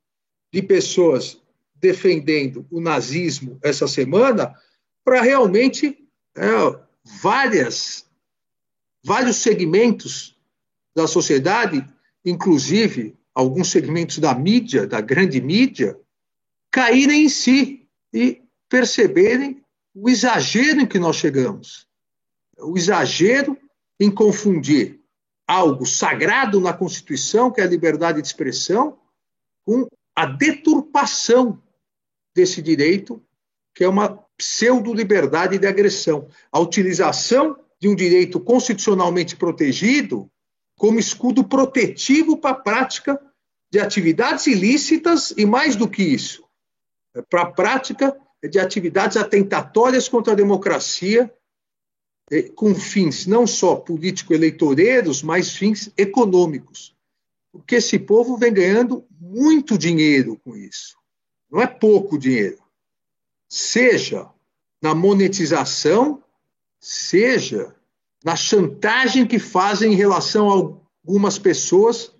de 0.52 0.62
pessoas 0.62 1.40
defendendo 1.74 2.66
o 2.70 2.80
nazismo 2.80 3.58
essa 3.62 3.86
semana, 3.86 4.54
para 5.04 5.22
realmente 5.22 5.96
é, 6.36 6.87
várias, 7.20 8.06
vários 9.04 9.36
segmentos 9.36 10.38
da 10.94 11.06
sociedade, 11.06 11.86
inclusive 12.24 13.16
alguns 13.34 13.70
segmentos 13.70 14.18
da 14.18 14.34
mídia, 14.34 14.86
da 14.86 15.00
grande 15.00 15.40
mídia, 15.40 15.98
caírem 16.70 17.24
em 17.24 17.28
si 17.28 17.88
e 18.12 18.42
perceberem 18.68 19.64
o 19.94 20.08
exagero 20.08 20.80
em 20.80 20.86
que 20.86 20.98
nós 20.98 21.16
chegamos. 21.16 21.86
O 22.58 22.76
exagero 22.76 23.56
em 23.98 24.10
confundir 24.10 25.00
algo 25.46 25.86
sagrado 25.86 26.60
na 26.60 26.72
Constituição, 26.72 27.50
que 27.50 27.60
é 27.60 27.64
a 27.64 27.68
liberdade 27.68 28.20
de 28.20 28.26
expressão, 28.26 28.98
com 29.64 29.88
a 30.14 30.26
deturpação 30.26 31.62
desse 32.34 32.60
direito, 32.60 33.22
que 33.74 33.84
é 33.84 33.88
uma 33.88 34.27
pseudo-liberdade 34.38 35.58
de 35.58 35.66
agressão. 35.66 36.28
A 36.50 36.60
utilização 36.60 37.58
de 37.80 37.88
um 37.88 37.94
direito 37.94 38.40
constitucionalmente 38.40 39.36
protegido 39.36 40.30
como 40.78 40.98
escudo 40.98 41.44
protetivo 41.44 42.36
para 42.36 42.50
a 42.50 42.60
prática 42.60 43.20
de 43.70 43.80
atividades 43.80 44.46
ilícitas 44.46 45.34
e, 45.36 45.44
mais 45.44 45.76
do 45.76 45.88
que 45.88 46.02
isso, 46.02 46.44
para 47.28 47.42
a 47.42 47.50
prática 47.50 48.16
de 48.48 48.58
atividades 48.58 49.16
atentatórias 49.16 50.08
contra 50.08 50.32
a 50.32 50.36
democracia 50.36 51.30
é, 52.30 52.42
com 52.42 52.74
fins 52.74 53.26
não 53.26 53.46
só 53.46 53.74
político-eleitoreiros, 53.76 55.22
mas 55.22 55.56
fins 55.56 55.90
econômicos. 55.96 56.94
Porque 57.50 57.76
esse 57.76 57.98
povo 57.98 58.36
vem 58.36 58.52
ganhando 58.52 59.04
muito 59.20 59.76
dinheiro 59.76 60.38
com 60.44 60.54
isso. 60.54 60.96
não 61.50 61.60
é 61.60 61.66
pouco 61.66 62.18
dinheiro, 62.18 62.58
seja 63.48 64.28
na 64.80 64.94
monetização, 64.94 66.22
seja 66.78 67.74
na 68.24 68.36
chantagem 68.36 69.26
que 69.26 69.38
fazem 69.38 69.92
em 69.92 69.96
relação 69.96 70.50
a 70.50 70.52
algumas 70.52 71.38
pessoas, 71.38 72.12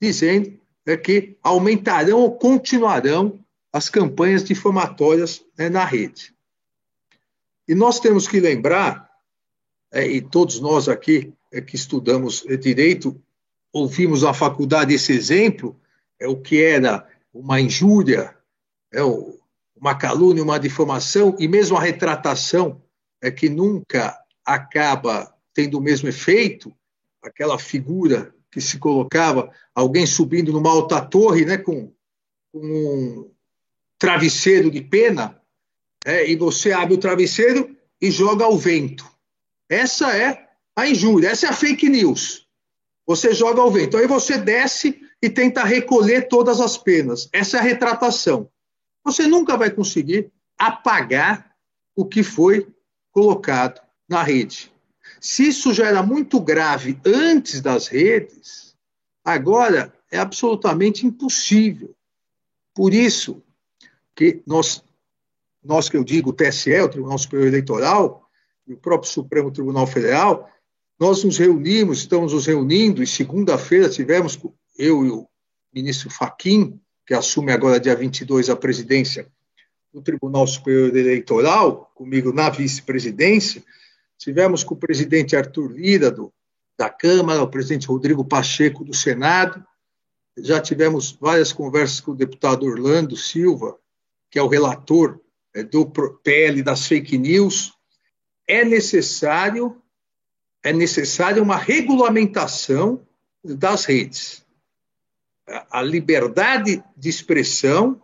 dizendo 0.00 0.58
é, 0.86 0.96
que 0.96 1.36
aumentarão 1.42 2.20
ou 2.20 2.32
continuarão 2.32 3.38
as 3.72 3.88
campanhas 3.88 4.44
difamatórias 4.44 5.44
né, 5.56 5.68
na 5.68 5.84
rede. 5.84 6.34
E 7.66 7.74
nós 7.74 8.00
temos 8.00 8.26
que 8.26 8.40
lembrar, 8.40 9.10
é, 9.92 10.06
e 10.06 10.22
todos 10.22 10.60
nós 10.60 10.88
aqui 10.88 11.32
é, 11.52 11.60
que 11.60 11.76
estudamos 11.76 12.44
é, 12.46 12.56
direito, 12.56 13.20
ouvimos 13.72 14.22
na 14.22 14.32
faculdade 14.32 14.94
esse 14.94 15.12
exemplo, 15.12 15.78
é 16.18 16.26
o 16.26 16.36
que 16.36 16.62
era 16.62 17.06
uma 17.32 17.60
injúria, 17.60 18.34
é 18.92 19.02
o, 19.02 19.38
uma 19.80 19.94
calúnia, 19.94 20.42
uma 20.42 20.58
difamação, 20.58 21.36
e 21.38 21.46
mesmo 21.46 21.76
a 21.76 21.80
retratação, 21.80 22.82
é 23.22 23.30
que 23.30 23.48
nunca 23.48 24.18
acaba 24.44 25.34
tendo 25.54 25.78
o 25.78 25.82
mesmo 25.82 26.08
efeito, 26.08 26.72
aquela 27.22 27.58
figura 27.58 28.34
que 28.50 28.60
se 28.60 28.78
colocava, 28.78 29.50
alguém 29.74 30.06
subindo 30.06 30.52
numa 30.52 30.70
alta 30.70 31.00
torre, 31.00 31.44
né, 31.44 31.58
com, 31.58 31.92
com 32.52 32.60
um 32.60 33.30
travesseiro 33.98 34.70
de 34.70 34.80
pena, 34.80 35.40
é, 36.04 36.30
e 36.30 36.36
você 36.36 36.72
abre 36.72 36.94
o 36.94 36.98
travesseiro 36.98 37.76
e 38.00 38.10
joga 38.10 38.44
ao 38.44 38.56
vento. 38.56 39.04
Essa 39.68 40.16
é 40.16 40.48
a 40.76 40.88
injúria, 40.88 41.28
essa 41.28 41.46
é 41.46 41.50
a 41.50 41.52
fake 41.52 41.88
news. 41.88 42.46
Você 43.06 43.34
joga 43.34 43.60
ao 43.60 43.70
vento. 43.70 43.96
Aí 43.96 44.06
você 44.06 44.38
desce 44.38 45.00
e 45.20 45.28
tenta 45.28 45.64
recolher 45.64 46.28
todas 46.28 46.60
as 46.60 46.78
penas. 46.78 47.28
Essa 47.32 47.56
é 47.56 47.60
a 47.60 47.62
retratação. 47.62 48.48
Você 49.08 49.26
nunca 49.26 49.56
vai 49.56 49.70
conseguir 49.70 50.30
apagar 50.58 51.54
o 51.96 52.04
que 52.04 52.22
foi 52.22 52.68
colocado 53.10 53.80
na 54.06 54.22
rede. 54.22 54.70
Se 55.18 55.48
isso 55.48 55.72
já 55.72 55.86
era 55.86 56.02
muito 56.02 56.38
grave 56.38 57.00
antes 57.06 57.62
das 57.62 57.86
redes, 57.86 58.76
agora 59.24 59.90
é 60.10 60.18
absolutamente 60.18 61.06
impossível. 61.06 61.96
Por 62.74 62.92
isso 62.92 63.42
que 64.14 64.42
nós, 64.46 64.84
nós 65.64 65.88
que 65.88 65.96
eu 65.96 66.04
digo, 66.04 66.28
o 66.28 66.34
TSE, 66.34 66.78
o 66.78 66.88
Tribunal 66.90 67.16
Superior 67.16 67.48
Eleitoral, 67.48 68.28
e 68.66 68.74
o 68.74 68.76
próprio 68.76 69.10
Supremo 69.10 69.50
Tribunal 69.50 69.86
Federal, 69.86 70.50
nós 71.00 71.24
nos 71.24 71.38
reunimos, 71.38 72.00
estamos 72.00 72.34
nos 72.34 72.44
reunindo, 72.44 73.02
e 73.02 73.06
segunda-feira 73.06 73.88
tivemos, 73.88 74.38
eu 74.76 75.06
e 75.06 75.10
o 75.10 75.26
ministro 75.72 76.10
Faquim, 76.10 76.78
que 77.08 77.14
assume 77.14 77.50
agora, 77.52 77.80
dia 77.80 77.96
22, 77.96 78.50
a 78.50 78.54
presidência 78.54 79.26
do 79.90 80.02
Tribunal 80.02 80.46
Superior 80.46 80.94
Eleitoral, 80.94 81.90
comigo 81.94 82.34
na 82.34 82.50
vice-presidência, 82.50 83.64
tivemos 84.18 84.62
com 84.62 84.74
o 84.74 84.78
presidente 84.78 85.34
Arthur 85.34 85.72
Lira, 85.72 86.10
do, 86.10 86.30
da 86.76 86.90
Câmara, 86.90 87.42
o 87.42 87.48
presidente 87.48 87.86
Rodrigo 87.86 88.22
Pacheco, 88.26 88.84
do 88.84 88.92
Senado, 88.94 89.64
já 90.36 90.60
tivemos 90.60 91.12
várias 91.18 91.50
conversas 91.50 91.98
com 91.98 92.12
o 92.12 92.14
deputado 92.14 92.66
Orlando 92.66 93.16
Silva, 93.16 93.78
que 94.30 94.38
é 94.38 94.42
o 94.42 94.46
relator 94.46 95.18
é, 95.54 95.62
do 95.62 95.86
PL 96.22 96.62
das 96.62 96.86
fake 96.86 97.16
news. 97.16 97.72
É 98.46 98.66
necessário 98.66 99.80
é 100.62 100.74
necessária 100.74 101.42
uma 101.42 101.56
regulamentação 101.56 103.00
das 103.42 103.86
redes. 103.86 104.44
A 105.70 105.82
liberdade 105.82 106.82
de 106.96 107.08
expressão 107.08 108.02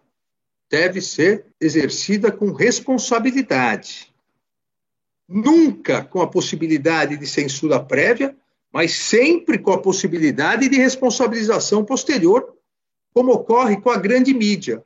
deve 0.70 1.00
ser 1.00 1.46
exercida 1.60 2.32
com 2.32 2.52
responsabilidade. 2.52 4.12
Nunca 5.28 6.04
com 6.04 6.20
a 6.20 6.26
possibilidade 6.26 7.16
de 7.16 7.26
censura 7.26 7.78
prévia, 7.78 8.36
mas 8.72 8.92
sempre 8.96 9.58
com 9.58 9.72
a 9.72 9.80
possibilidade 9.80 10.68
de 10.68 10.76
responsabilização 10.76 11.84
posterior, 11.84 12.56
como 13.12 13.32
ocorre 13.32 13.80
com 13.80 13.90
a 13.90 13.96
grande 13.96 14.34
mídia. 14.34 14.84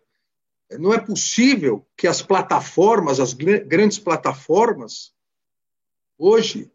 Não 0.78 0.92
é 0.92 0.98
possível 0.98 1.86
que 1.96 2.06
as 2.06 2.20
plataformas, 2.20 3.18
as 3.18 3.32
grandes 3.32 3.98
plataformas, 3.98 5.12
hoje 6.18 6.70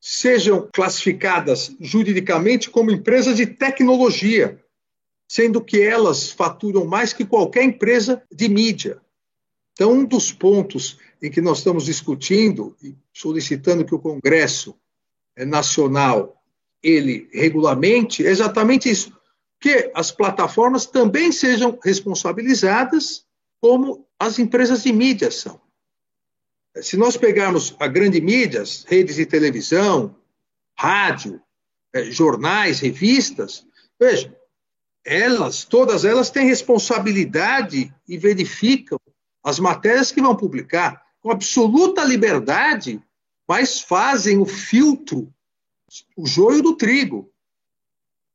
sejam 0.00 0.68
classificadas 0.72 1.76
juridicamente 1.78 2.70
como 2.70 2.90
empresas 2.90 3.36
de 3.36 3.46
tecnologia, 3.46 4.63
sendo 5.34 5.60
que 5.60 5.82
elas 5.82 6.30
faturam 6.30 6.84
mais 6.84 7.12
que 7.12 7.24
qualquer 7.24 7.64
empresa 7.64 8.22
de 8.30 8.48
mídia. 8.48 9.00
Então, 9.72 9.90
um 9.90 10.04
dos 10.04 10.30
pontos 10.30 10.96
em 11.20 11.28
que 11.28 11.40
nós 11.40 11.58
estamos 11.58 11.86
discutindo 11.86 12.76
e 12.80 12.94
solicitando 13.12 13.84
que 13.84 13.96
o 13.96 13.98
Congresso 13.98 14.76
Nacional 15.36 16.40
ele 16.80 17.28
regulamente 17.32 18.24
é 18.24 18.30
exatamente 18.30 18.88
isso, 18.88 19.12
que 19.58 19.90
as 19.92 20.12
plataformas 20.12 20.86
também 20.86 21.32
sejam 21.32 21.76
responsabilizadas 21.82 23.26
como 23.60 24.06
as 24.16 24.38
empresas 24.38 24.84
de 24.84 24.92
mídia 24.92 25.32
são. 25.32 25.60
Se 26.80 26.96
nós 26.96 27.16
pegarmos 27.16 27.74
a 27.80 27.88
grande 27.88 28.20
mídias, 28.20 28.84
redes 28.86 29.16
de 29.16 29.26
televisão, 29.26 30.14
rádio, 30.78 31.42
é, 31.92 32.04
jornais, 32.04 32.78
revistas, 32.78 33.66
veja, 33.98 34.32
elas, 35.04 35.64
todas 35.64 36.04
elas 36.04 36.30
têm 36.30 36.46
responsabilidade 36.46 37.94
e 38.08 38.16
verificam 38.16 38.98
as 39.42 39.58
matérias 39.58 40.10
que 40.10 40.22
vão 40.22 40.34
publicar 40.34 41.04
com 41.20 41.30
absoluta 41.30 42.02
liberdade, 42.02 43.02
mas 43.46 43.80
fazem 43.80 44.38
o 44.38 44.46
filtro, 44.46 45.32
o 46.16 46.26
joio 46.26 46.62
do 46.62 46.76
trigo. 46.76 47.30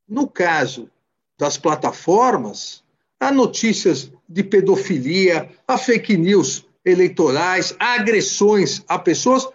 No 0.08 0.28
caso 0.28 0.90
das 1.38 1.58
plataformas, 1.58 2.84
há 3.20 3.32
notícias 3.32 4.12
de 4.28 4.44
pedofilia, 4.44 5.50
há 5.68 5.78
fake 5.78 6.18
news 6.18 6.66
eleitorais, 6.86 7.76
agressões 7.80 8.84
a 8.88 8.98
pessoas, 8.98 9.48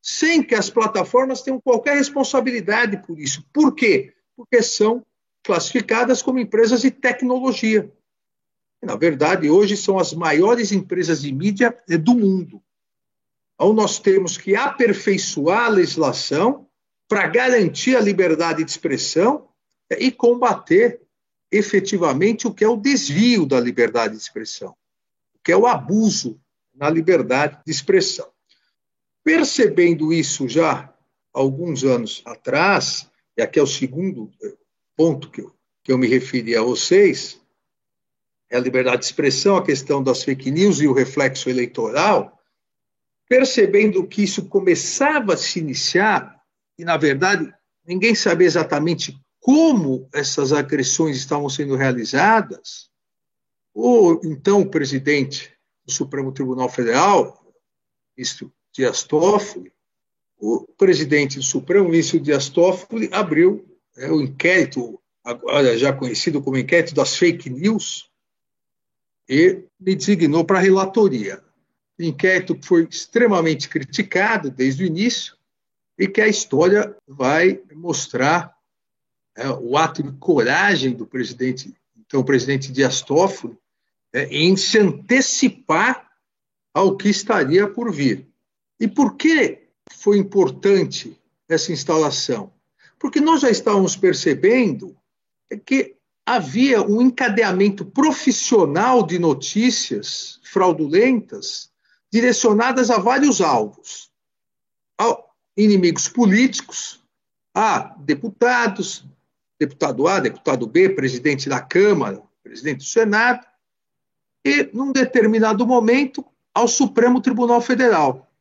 sem 0.00 0.42
que 0.42 0.54
as 0.54 0.68
plataformas 0.68 1.42
tenham 1.42 1.60
qualquer 1.60 1.96
responsabilidade 1.96 2.96
por 3.06 3.18
isso. 3.18 3.44
Por 3.52 3.74
quê? 3.74 4.12
Porque 4.36 4.62
são 4.62 5.04
classificadas 5.42 6.22
como 6.22 6.38
empresas 6.38 6.82
de 6.82 6.90
tecnologia. 6.90 7.92
Na 8.82 8.96
verdade, 8.96 9.48
hoje 9.48 9.76
são 9.76 9.98
as 9.98 10.12
maiores 10.12 10.72
empresas 10.72 11.22
de 11.22 11.32
mídia 11.32 11.76
do 12.00 12.14
mundo. 12.14 12.62
Então, 13.54 13.72
nós 13.72 13.98
temos 13.98 14.36
que 14.36 14.56
aperfeiçoar 14.56 15.66
a 15.66 15.68
legislação 15.68 16.66
para 17.08 17.28
garantir 17.28 17.96
a 17.96 18.00
liberdade 18.00 18.64
de 18.64 18.70
expressão 18.70 19.48
e 19.90 20.10
combater 20.10 21.00
efetivamente 21.50 22.46
o 22.48 22.54
que 22.54 22.64
é 22.64 22.68
o 22.68 22.76
desvio 22.76 23.44
da 23.44 23.60
liberdade 23.60 24.14
de 24.14 24.20
expressão, 24.20 24.74
o 25.34 25.38
que 25.44 25.52
é 25.52 25.56
o 25.56 25.66
abuso 25.66 26.40
na 26.74 26.88
liberdade 26.88 27.60
de 27.64 27.70
expressão. 27.70 28.28
Percebendo 29.22 30.12
isso 30.12 30.48
já 30.48 30.92
alguns 31.32 31.84
anos 31.84 32.22
atrás, 32.24 33.08
e 33.36 33.42
aqui 33.42 33.58
é 33.58 33.62
o 33.62 33.66
segundo 33.66 34.30
ponto 35.02 35.28
que 35.28 35.40
eu, 35.40 35.52
que 35.82 35.90
eu 35.90 35.98
me 35.98 36.06
referi 36.06 36.56
a 36.56 36.62
vocês, 36.62 37.40
é 38.48 38.56
a 38.56 38.60
liberdade 38.60 38.98
de 38.98 39.06
expressão, 39.06 39.56
a 39.56 39.64
questão 39.64 40.00
das 40.00 40.22
fake 40.22 40.48
news 40.48 40.80
e 40.80 40.86
o 40.86 40.92
reflexo 40.92 41.50
eleitoral, 41.50 42.40
percebendo 43.28 44.06
que 44.06 44.22
isso 44.22 44.44
começava 44.44 45.34
a 45.34 45.36
se 45.36 45.58
iniciar, 45.58 46.40
e 46.78 46.84
na 46.84 46.96
verdade 46.96 47.52
ninguém 47.84 48.14
sabia 48.14 48.46
exatamente 48.46 49.20
como 49.40 50.08
essas 50.14 50.52
agressões 50.52 51.16
estavam 51.16 51.48
sendo 51.48 51.74
realizadas, 51.74 52.88
o 53.74 54.20
então 54.22 54.64
presidente 54.64 55.52
do 55.84 55.90
Supremo 55.90 56.30
Tribunal 56.30 56.68
Federal, 56.68 57.44
ministro 58.16 58.52
Dias 58.70 59.02
Toffoli, 59.02 59.72
o 60.38 60.64
presidente 60.78 61.38
do 61.38 61.44
Supremo, 61.44 61.88
ministro 61.88 62.20
Dias 62.20 62.48
Toffoli, 62.48 63.08
abriu 63.10 63.71
é, 63.96 64.10
o 64.10 64.20
inquérito, 64.20 65.00
agora 65.24 65.76
já 65.76 65.92
conhecido 65.92 66.42
como 66.42 66.58
inquérito 66.58 66.94
das 66.94 67.16
fake 67.16 67.50
news, 67.50 68.10
e 69.28 69.64
me 69.80 69.94
designou 69.94 70.44
para 70.44 70.58
a 70.58 70.62
relatoria. 70.62 71.42
Inquérito 71.98 72.58
foi 72.62 72.86
extremamente 72.90 73.68
criticado 73.68 74.50
desde 74.50 74.82
o 74.82 74.86
início 74.86 75.36
e 75.98 76.08
que 76.08 76.20
a 76.20 76.26
história 76.26 76.96
vai 77.06 77.62
mostrar 77.72 78.56
é, 79.36 79.48
o 79.48 79.76
ato 79.76 80.02
de 80.02 80.12
coragem 80.18 80.92
do 80.92 81.06
presidente, 81.06 81.74
então 81.96 82.24
presidente 82.24 82.72
Dias 82.72 83.02
Toffoli, 83.02 83.56
é, 84.12 84.24
em 84.24 84.56
se 84.56 84.78
antecipar 84.78 86.10
ao 86.74 86.96
que 86.96 87.08
estaria 87.08 87.68
por 87.68 87.92
vir. 87.92 88.26
E 88.80 88.88
por 88.88 89.16
que 89.16 89.68
foi 89.92 90.18
importante 90.18 91.16
essa 91.48 91.72
instalação? 91.72 92.52
Porque 93.02 93.20
nós 93.20 93.40
já 93.40 93.50
estávamos 93.50 93.96
percebendo 93.96 94.96
que 95.66 95.96
havia 96.24 96.80
um 96.80 97.02
encadeamento 97.02 97.84
profissional 97.84 99.04
de 99.04 99.18
notícias 99.18 100.38
fraudulentas 100.44 101.72
direcionadas 102.12 102.90
a 102.90 102.98
vários 102.98 103.40
alvos. 103.40 104.08
A 105.00 105.18
inimigos 105.56 106.08
políticos, 106.08 107.04
a 107.52 107.92
deputados, 107.98 109.04
deputado 109.58 110.06
A, 110.06 110.20
deputado 110.20 110.64
B, 110.68 110.90
presidente 110.90 111.48
da 111.48 111.60
Câmara, 111.60 112.22
presidente 112.40 112.78
do 112.78 112.84
Senado, 112.84 113.44
e, 114.46 114.70
num 114.72 114.92
determinado 114.92 115.66
momento, 115.66 116.24
ao 116.54 116.68
Supremo 116.68 117.20
Tribunal 117.20 117.60
Federal. 117.60 118.32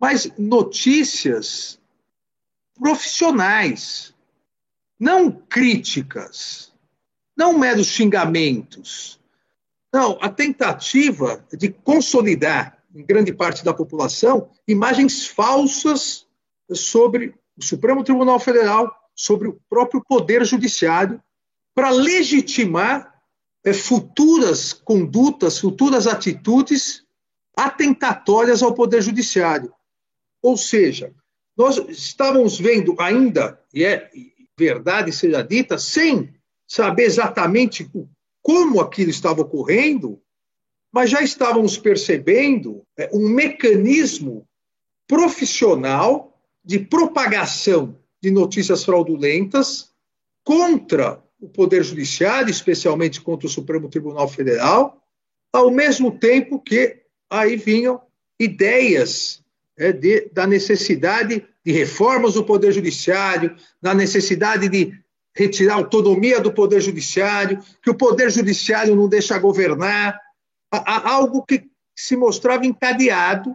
Mas 0.00 0.28
notícias 0.36 1.80
profissionais, 2.78 4.14
não 4.98 5.30
críticas, 5.30 6.72
não 7.36 7.58
meros 7.58 7.88
xingamentos. 7.88 9.20
Não, 9.92 10.18
a 10.20 10.28
tentativa 10.28 11.44
de 11.52 11.70
consolidar, 11.70 12.82
em 12.94 13.04
grande 13.04 13.32
parte 13.32 13.64
da 13.64 13.74
população, 13.74 14.50
imagens 14.66 15.26
falsas 15.26 16.26
sobre 16.72 17.34
o 17.56 17.62
Supremo 17.64 18.04
Tribunal 18.04 18.38
Federal, 18.38 18.94
sobre 19.14 19.48
o 19.48 19.60
próprio 19.68 20.04
Poder 20.04 20.44
Judiciário, 20.44 21.22
para 21.74 21.90
legitimar 21.90 23.14
é, 23.64 23.72
futuras 23.72 24.72
condutas, 24.72 25.58
futuras 25.58 26.06
atitudes 26.06 27.04
atentatórias 27.56 28.62
ao 28.62 28.74
Poder 28.74 29.02
Judiciário. 29.02 29.72
Ou 30.42 30.56
seja, 30.56 31.14
nós 31.56 31.78
estávamos 31.88 32.58
vendo 32.58 32.94
ainda, 32.98 33.60
e 33.72 33.84
é 33.84 34.10
verdade 34.58 35.12
seja 35.12 35.42
dita, 35.42 35.78
sem 35.78 36.34
saber 36.66 37.04
exatamente 37.04 37.90
como 38.42 38.80
aquilo 38.80 39.10
estava 39.10 39.42
ocorrendo, 39.42 40.20
mas 40.92 41.10
já 41.10 41.22
estávamos 41.22 41.78
percebendo 41.78 42.82
é, 42.96 43.10
um 43.12 43.28
mecanismo 43.28 44.46
profissional 45.06 46.40
de 46.64 46.78
propagação 46.78 47.98
de 48.22 48.30
notícias 48.30 48.84
fraudulentas 48.84 49.90
contra 50.44 51.22
o 51.40 51.48
Poder 51.48 51.84
Judiciário, 51.84 52.50
especialmente 52.50 53.20
contra 53.20 53.46
o 53.46 53.50
Supremo 53.50 53.88
Tribunal 53.88 54.28
Federal, 54.28 55.02
ao 55.52 55.70
mesmo 55.70 56.18
tempo 56.18 56.60
que 56.60 57.02
aí 57.30 57.56
vinham 57.56 58.00
ideias 58.38 59.44
é, 59.76 59.92
de, 59.92 60.28
da 60.32 60.46
necessidade 60.46 61.46
de 61.64 61.72
reformas 61.72 62.34
do 62.34 62.44
Poder 62.44 62.72
Judiciário, 62.72 63.56
da 63.80 63.94
necessidade 63.94 64.68
de 64.68 64.92
retirar 65.34 65.74
a 65.74 65.78
autonomia 65.78 66.40
do 66.40 66.52
Poder 66.52 66.80
Judiciário, 66.80 67.62
que 67.82 67.90
o 67.90 67.94
Poder 67.94 68.30
Judiciário 68.30 68.96
não 68.96 69.08
deixa 69.08 69.38
governar, 69.38 70.18
algo 70.70 71.44
que 71.44 71.68
se 71.94 72.16
mostrava 72.16 72.64
encadeado, 72.66 73.52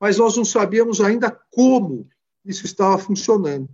mas 0.00 0.18
nós 0.18 0.36
não 0.36 0.44
sabíamos 0.44 1.00
ainda 1.00 1.30
como 1.50 2.08
isso 2.44 2.66
estava 2.66 2.98
funcionando. 2.98 3.68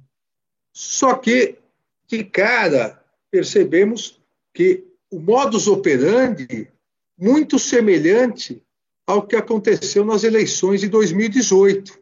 Só 0.73 1.15
que, 1.15 1.59
de 2.07 2.25
cara, 2.25 3.03
percebemos 3.31 4.21
que 4.55 4.85
o 5.11 5.19
modus 5.19 5.67
operandi 5.67 6.71
muito 7.19 7.59
semelhante 7.59 8.63
ao 9.13 9.27
que 9.27 9.37
aconteceu 9.37 10.07
nas 10.07 10.25
eleições 10.25 10.81
de 10.81 10.89
2018. 10.89 11.99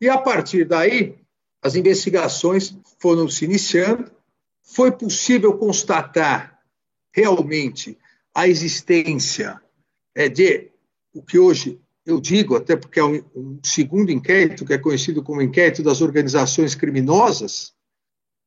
E 0.00 0.08
a 0.08 0.16
partir 0.16 0.64
daí, 0.64 1.18
as 1.62 1.76
investigações 1.76 2.74
foram 2.98 3.28
se 3.28 3.44
iniciando, 3.44 4.10
foi 4.62 4.90
possível 4.90 5.58
constatar 5.58 6.58
realmente 7.12 7.98
a 8.34 8.48
existência 8.48 9.60
é, 10.14 10.30
de 10.30 10.70
o 11.12 11.22
que 11.22 11.38
hoje 11.38 11.78
eu 12.06 12.18
digo, 12.18 12.56
até 12.56 12.74
porque 12.74 12.98
é 12.98 13.04
um, 13.04 13.22
um 13.36 13.60
segundo 13.62 14.10
inquérito, 14.10 14.64
que 14.64 14.72
é 14.72 14.78
conhecido 14.78 15.22
como 15.22 15.42
inquérito 15.42 15.82
das 15.82 16.00
organizações 16.00 16.74
criminosas, 16.74 17.74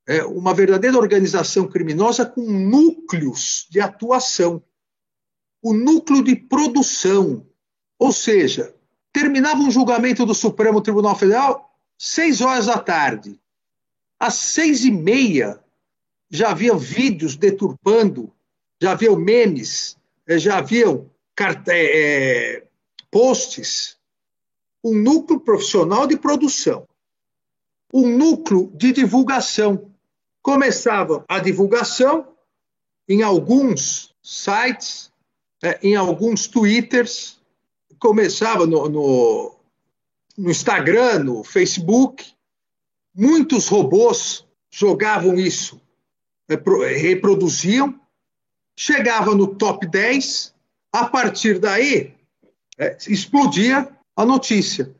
é 0.07 0.25
uma 0.25 0.53
verdadeira 0.53 0.97
organização 0.97 1.67
criminosa 1.67 2.25
com 2.25 2.41
núcleos 2.41 3.67
de 3.69 3.79
atuação, 3.79 4.63
o 5.61 5.73
núcleo 5.73 6.23
de 6.23 6.35
produção, 6.35 7.47
ou 8.03 8.11
seja, 8.11 8.75
terminava 9.13 9.61
um 9.61 9.71
julgamento 9.71 10.25
do 10.25 10.33
Supremo 10.33 10.81
Tribunal 10.81 11.15
Federal 11.15 11.73
seis 11.97 12.41
horas 12.41 12.65
da 12.65 12.77
tarde. 12.77 13.39
Às 14.19 14.33
seis 14.33 14.83
e 14.83 14.91
meia 14.91 15.63
já 16.29 16.49
havia 16.49 16.75
vídeos 16.75 17.37
deturpando, 17.37 18.29
já 18.81 18.91
havia 18.91 19.15
memes, 19.15 19.95
eh, 20.27 20.37
já 20.37 20.57
haviam 20.57 21.09
é, 21.69 22.65
posts. 23.09 23.97
Um 24.83 24.95
núcleo 24.95 25.39
profissional 25.39 26.05
de 26.05 26.17
produção, 26.17 26.85
um 27.93 28.17
núcleo 28.17 28.69
de 28.75 28.91
divulgação. 28.91 29.93
Começava 30.41 31.23
a 31.29 31.39
divulgação 31.39 32.35
em 33.07 33.23
alguns 33.23 34.13
sites, 34.21 35.09
em 35.81 35.95
alguns 35.95 36.47
twitters, 36.47 37.41
começava 38.03 38.67
no, 38.67 38.89
no, 38.89 39.55
no 40.37 40.51
Instagram, 40.51 41.19
no 41.19 41.41
Facebook, 41.41 42.33
muitos 43.15 43.69
robôs 43.69 44.45
jogavam 44.69 45.35
isso, 45.35 45.79
é, 46.49 46.55
reproduziam, 46.97 47.97
chegava 48.77 49.33
no 49.33 49.55
top 49.55 49.87
10, 49.87 50.53
a 50.91 51.05
partir 51.05 51.59
daí 51.59 52.13
é, 52.77 52.97
explodia 53.07 53.87
a 54.17 54.25
notícia. 54.25 54.93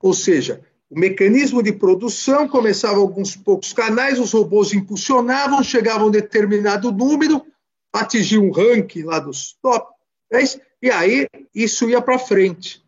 Ou 0.00 0.14
seja, 0.14 0.64
o 0.88 0.98
mecanismo 0.98 1.62
de 1.62 1.74
produção 1.74 2.48
começava 2.48 2.96
alguns 2.96 3.36
poucos 3.36 3.74
canais, 3.74 4.18
os 4.18 4.32
robôs 4.32 4.72
impulsionavam, 4.72 5.62
chegavam 5.62 6.04
a 6.04 6.08
um 6.08 6.10
determinado 6.10 6.90
número, 6.90 7.44
atingiam 7.92 8.44
um 8.44 8.50
ranking 8.50 9.02
lá 9.02 9.18
dos 9.18 9.58
top 9.60 9.92
10, 10.30 10.58
e 10.80 10.90
aí 10.90 11.28
isso 11.54 11.88
ia 11.88 12.00
para 12.02 12.18
frente. 12.18 12.84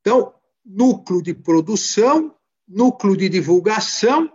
Então, 0.00 0.34
núcleo 0.64 1.22
de 1.22 1.34
produção, 1.34 2.34
núcleo 2.68 3.16
de 3.16 3.28
divulgação 3.28 4.30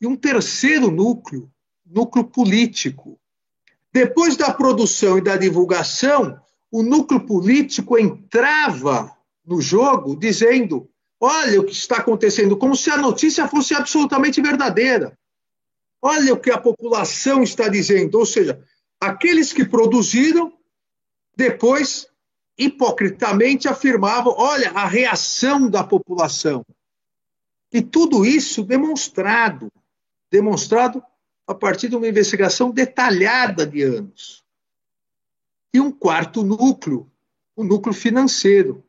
e 0.00 0.06
um 0.06 0.16
terceiro 0.16 0.90
núcleo, 0.90 1.50
núcleo 1.84 2.24
político. 2.24 3.18
Depois 3.92 4.36
da 4.36 4.52
produção 4.52 5.18
e 5.18 5.20
da 5.20 5.36
divulgação, 5.36 6.40
o 6.70 6.82
núcleo 6.82 7.26
político 7.26 7.98
entrava 7.98 9.14
no 9.44 9.60
jogo 9.60 10.16
dizendo: 10.16 10.88
olha 11.20 11.60
o 11.60 11.64
que 11.64 11.72
está 11.72 11.98
acontecendo, 11.98 12.56
como 12.56 12.74
se 12.74 12.90
a 12.90 12.96
notícia 12.96 13.46
fosse 13.48 13.74
absolutamente 13.74 14.40
verdadeira. 14.40 15.16
Olha 16.00 16.32
o 16.32 16.40
que 16.40 16.50
a 16.50 16.58
população 16.58 17.42
está 17.42 17.68
dizendo. 17.68 18.18
Ou 18.18 18.26
seja, 18.26 18.60
aqueles 19.00 19.52
que 19.52 19.64
produziram 19.64 20.52
depois 21.36 22.06
hipocritamente 22.56 23.68
afirmavam: 23.68 24.34
olha, 24.36 24.70
a 24.70 24.86
reação 24.86 25.68
da 25.68 25.82
população. 25.82 26.64
E 27.72 27.80
tudo 27.80 28.24
isso 28.24 28.62
demonstrado, 28.62 29.72
demonstrado 30.30 31.02
a 31.46 31.54
partir 31.54 31.88
de 31.88 31.96
uma 31.96 32.06
investigação 32.06 32.70
detalhada 32.70 33.66
de 33.66 33.82
anos. 33.82 34.44
E 35.72 35.80
um 35.80 35.90
quarto 35.90 36.42
núcleo, 36.42 37.10
o 37.56 37.64
núcleo 37.64 37.94
financeiro. 37.94 38.84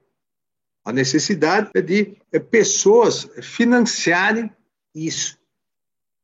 A 0.86 0.91
necessidade 0.91 1.71
de 1.82 2.17
é, 2.30 2.39
pessoas 2.39 3.30
financiarem 3.41 4.52
isso. 4.93 5.39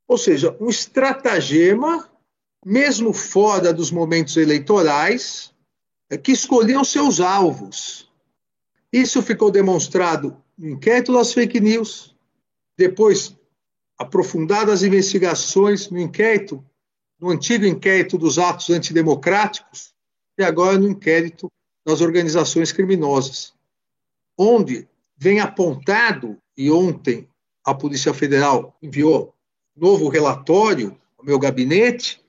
Ou 0.06 0.18
seja, 0.18 0.56
um 0.60 0.70
estratagema, 0.70 2.10
mesmo 2.66 3.14
fora 3.14 3.72
dos 3.74 3.90
momentos 3.90 4.36
eleitorais, 4.36 5.54
é 5.54 5.59
que 6.18 6.32
escolhiam 6.32 6.84
seus 6.84 7.20
alvos. 7.20 8.10
Isso 8.92 9.22
ficou 9.22 9.52
demonstrado 9.52 10.42
no 10.58 10.70
inquérito 10.70 11.14
das 11.14 11.32
fake 11.32 11.60
news, 11.60 12.16
depois 12.78 13.38
aprofundadas 13.98 14.82
investigações 14.84 15.90
no 15.90 16.00
inquérito, 16.00 16.64
no 17.20 17.30
antigo 17.30 17.66
inquérito 17.66 18.18
dos 18.18 18.40
atos 18.40 18.70
antidemocráticos, 18.70 19.94
e 20.38 20.44
agora 20.44 20.78
no 20.80 20.88
inquérito 20.88 21.52
das 21.86 22.02
organizações 22.02 22.72
criminosas, 22.72 23.54
onde 24.38 24.88
vem 25.18 25.40
apontado, 25.40 26.38
e 26.56 26.72
ontem 26.72 27.28
a 27.64 27.74
Polícia 27.74 28.14
Federal 28.14 28.78
enviou 28.82 29.36
novo 29.76 30.08
relatório 30.08 30.98
ao 31.18 31.26
meu 31.26 31.38
gabinete, 31.38 32.24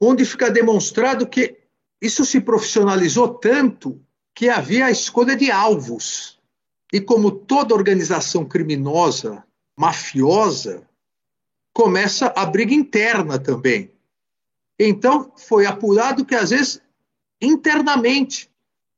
onde 0.00 0.24
fica 0.24 0.50
demonstrado 0.50 1.26
que 1.26 1.59
isso 2.00 2.24
se 2.24 2.40
profissionalizou 2.40 3.28
tanto 3.34 4.00
que 4.34 4.48
havia 4.48 4.86
a 4.86 4.90
escolha 4.90 5.36
de 5.36 5.50
alvos. 5.50 6.40
E 6.92 7.00
como 7.00 7.30
toda 7.30 7.74
organização 7.74 8.44
criminosa, 8.44 9.44
mafiosa, 9.78 10.88
começa 11.72 12.32
a 12.34 12.44
briga 12.46 12.74
interna 12.74 13.38
também. 13.38 13.92
Então, 14.78 15.32
foi 15.36 15.66
apurado 15.66 16.24
que, 16.24 16.34
às 16.34 16.50
vezes, 16.50 16.80
internamente, 17.40 18.50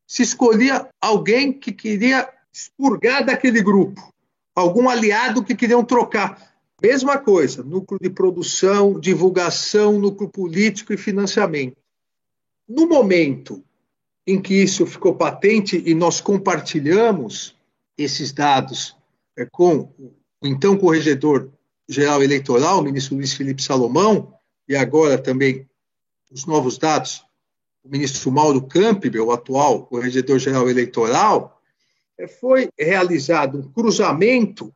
se 0.07 0.23
escolhia 0.23 0.89
alguém 1.01 1.53
que 1.53 1.73
queria 1.73 2.33
expurgar 2.53 3.25
daquele 3.25 3.63
grupo, 3.63 4.13
algum 4.55 4.89
aliado 4.89 5.43
que 5.43 5.55
queriam 5.55 5.85
trocar. 5.85 6.53
Mesma 6.81 7.19
coisa, 7.19 7.63
núcleo 7.63 7.99
de 8.01 8.11
produção, 8.11 8.99
divulgação, 8.99 9.99
núcleo 9.99 10.29
político 10.29 10.93
e 10.93 10.97
financiamento. 10.97 11.82
No 12.69 12.87
momento 12.87 13.63
em 14.27 14.41
que 14.41 14.55
isso 14.55 14.87
ficou 14.87 15.15
patente 15.15 15.83
e 15.85 15.95
nós 15.95 16.21
compartilhamos 16.21 17.57
esses 17.99 18.33
dados 18.33 18.97
é, 19.37 19.47
com 19.47 19.93
o 19.99 20.47
então 20.47 20.77
corregedor 20.77 21.51
geral 21.89 22.23
eleitoral, 22.23 22.81
o 22.81 22.83
ministro 22.83 23.17
Luiz 23.17 23.33
Felipe 23.33 23.63
Salomão, 23.63 24.35
e 24.69 24.77
agora 24.77 25.19
também 25.19 25.69
os 26.31 26.47
novos 26.47 26.79
dados, 26.79 27.25
o 27.85 27.89
ministro 27.89 28.31
Mauro 28.31 28.63
Campbell, 28.63 29.27
o 29.27 29.33
atual 29.33 29.87
corregedor 29.87 30.39
geral 30.39 30.71
eleitoral, 30.71 31.61
é, 32.19 32.29
foi 32.29 32.69
realizado 32.79 33.59
um 33.59 33.73
cruzamento 33.73 34.73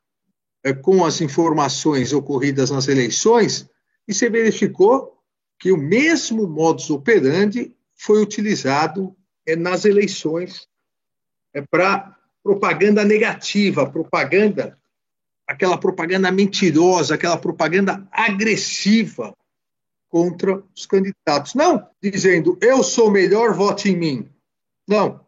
é, 0.64 0.72
com 0.72 1.04
as 1.04 1.20
informações 1.20 2.12
ocorridas 2.12 2.70
nas 2.70 2.88
eleições 2.88 3.68
e 4.08 4.12
se 4.12 4.28
verificou 4.28 5.16
que 5.58 5.70
o 5.70 5.76
mesmo 5.76 6.46
modus 6.46 6.90
operandi 6.90 7.75
foi 7.96 8.22
utilizado 8.22 9.16
é, 9.46 9.56
nas 9.56 9.84
eleições 9.84 10.68
é, 11.54 11.62
para 11.62 12.16
propaganda 12.42 13.04
negativa, 13.04 13.90
propaganda, 13.90 14.78
aquela 15.46 15.78
propaganda 15.78 16.30
mentirosa, 16.30 17.14
aquela 17.14 17.36
propaganda 17.36 18.06
agressiva 18.12 19.36
contra 20.08 20.62
os 20.76 20.86
candidatos. 20.86 21.54
Não 21.54 21.88
dizendo 22.00 22.58
eu 22.60 22.82
sou 22.82 23.10
melhor, 23.10 23.54
vote 23.54 23.88
em 23.88 23.96
mim. 23.96 24.30
Não. 24.86 25.26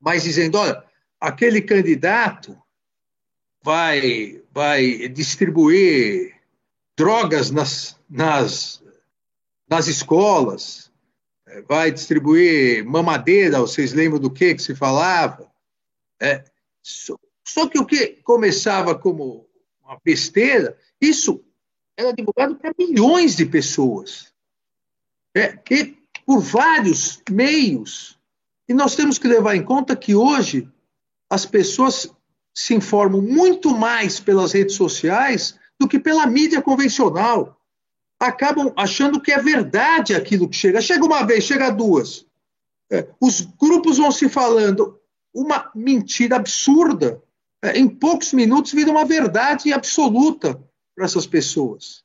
Mas 0.00 0.24
dizendo, 0.24 0.58
olha, 0.58 0.82
aquele 1.20 1.62
candidato 1.62 2.60
vai, 3.62 4.42
vai 4.50 5.08
distribuir 5.08 6.34
drogas 6.96 7.50
nas, 7.50 7.98
nas, 8.10 8.82
nas 9.68 9.86
escolas, 9.86 10.81
vai 11.68 11.90
distribuir 11.90 12.84
mamadeira, 12.84 13.60
vocês 13.60 13.92
lembram 13.92 14.20
do 14.20 14.30
que, 14.30 14.54
que 14.54 14.62
se 14.62 14.74
falava? 14.74 15.50
É, 16.20 16.44
só, 16.82 17.16
só 17.46 17.68
que 17.68 17.78
o 17.78 17.86
que 17.86 18.20
começava 18.22 18.94
como 18.94 19.46
uma 19.82 19.98
besteira, 20.04 20.76
isso 21.00 21.44
era 21.96 22.12
divulgado 22.12 22.56
para 22.56 22.74
milhões 22.78 23.36
de 23.36 23.44
pessoas, 23.44 24.32
é, 25.34 25.56
que 25.56 25.98
por 26.24 26.40
vários 26.40 27.20
meios. 27.30 28.18
E 28.68 28.74
nós 28.74 28.94
temos 28.94 29.18
que 29.18 29.28
levar 29.28 29.56
em 29.56 29.64
conta 29.64 29.96
que 29.96 30.14
hoje 30.14 30.68
as 31.28 31.44
pessoas 31.44 32.10
se 32.54 32.74
informam 32.74 33.22
muito 33.22 33.76
mais 33.76 34.20
pelas 34.20 34.52
redes 34.52 34.76
sociais 34.76 35.58
do 35.78 35.88
que 35.88 35.98
pela 35.98 36.26
mídia 36.26 36.62
convencional 36.62 37.58
acabam 38.22 38.72
achando 38.76 39.20
que 39.20 39.32
é 39.32 39.38
verdade 39.38 40.14
aquilo 40.14 40.48
que 40.48 40.56
chega. 40.56 40.80
Chega 40.80 41.04
uma 41.04 41.24
vez, 41.24 41.44
chega 41.44 41.70
duas. 41.70 42.24
É, 42.90 43.08
os 43.20 43.40
grupos 43.40 43.98
vão 43.98 44.12
se 44.12 44.28
falando 44.28 44.98
uma 45.34 45.70
mentira 45.74 46.36
absurda. 46.36 47.20
É, 47.62 47.78
em 47.78 47.88
poucos 47.88 48.32
minutos 48.32 48.72
vira 48.72 48.90
uma 48.90 49.04
verdade 49.04 49.72
absoluta 49.72 50.62
para 50.94 51.04
essas 51.04 51.26
pessoas. 51.26 52.04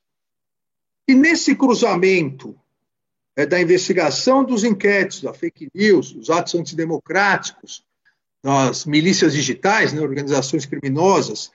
E 1.06 1.14
nesse 1.14 1.54
cruzamento 1.54 2.58
é, 3.36 3.46
da 3.46 3.60
investigação 3.60 4.44
dos 4.44 4.64
inquéritos, 4.64 5.22
da 5.22 5.32
fake 5.32 5.70
news, 5.72 6.12
dos 6.12 6.30
atos 6.30 6.54
antidemocráticos, 6.54 7.84
das 8.42 8.84
milícias 8.84 9.32
digitais, 9.32 9.92
né, 9.92 10.00
organizações 10.00 10.66
criminosas, 10.66 11.50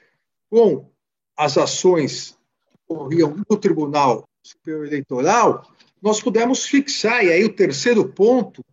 com 0.50 0.90
as 1.36 1.58
ações 1.58 2.38
que 2.72 2.78
ocorriam 2.88 3.36
no 3.50 3.58
Tribunal 3.58 4.28
Superior 4.44 4.88
Eleitoral, 4.88 5.72
nós 6.02 6.22
pudemos 6.22 6.66
fixar, 6.66 7.24
e 7.24 7.32
aí 7.32 7.46
o 7.46 7.56
terceiro 7.56 8.10
ponto 8.10 8.64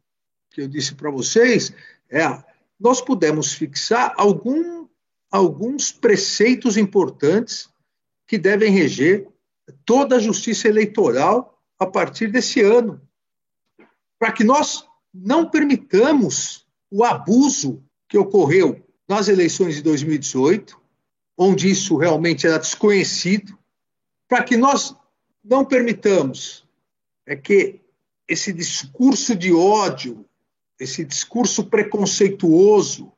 que 0.50 0.62
eu 0.62 0.68
disse 0.68 0.94
para 0.96 1.10
vocês 1.10 1.72
é 2.10 2.24
nós 2.78 3.00
pudemos 3.00 3.52
fixar 3.52 4.14
algum, 4.16 4.88
alguns 5.30 5.92
preceitos 5.92 6.76
importantes 6.76 7.68
que 8.26 8.36
devem 8.36 8.72
reger 8.72 9.28
toda 9.84 10.16
a 10.16 10.20
justiça 10.20 10.66
eleitoral 10.66 11.62
a 11.78 11.86
partir 11.86 12.28
desse 12.28 12.60
ano, 12.60 13.00
para 14.18 14.32
que 14.32 14.42
nós 14.42 14.84
não 15.12 15.48
permitamos 15.48 16.66
o 16.90 17.04
abuso 17.04 17.84
que 18.08 18.18
ocorreu 18.18 18.84
nas 19.08 19.28
eleições 19.28 19.76
de 19.76 19.82
2018, 19.82 20.80
onde 21.36 21.70
isso 21.70 21.96
realmente 21.96 22.46
era 22.46 22.58
desconhecido, 22.58 23.56
para 24.28 24.42
que 24.42 24.56
nós 24.56 24.96
não 25.42 25.64
permitamos 25.64 26.64
é 27.26 27.36
que 27.36 27.80
esse 28.28 28.52
discurso 28.52 29.34
de 29.34 29.52
ódio, 29.52 30.24
esse 30.78 31.04
discurso 31.04 31.64
preconceituoso, 31.64 33.12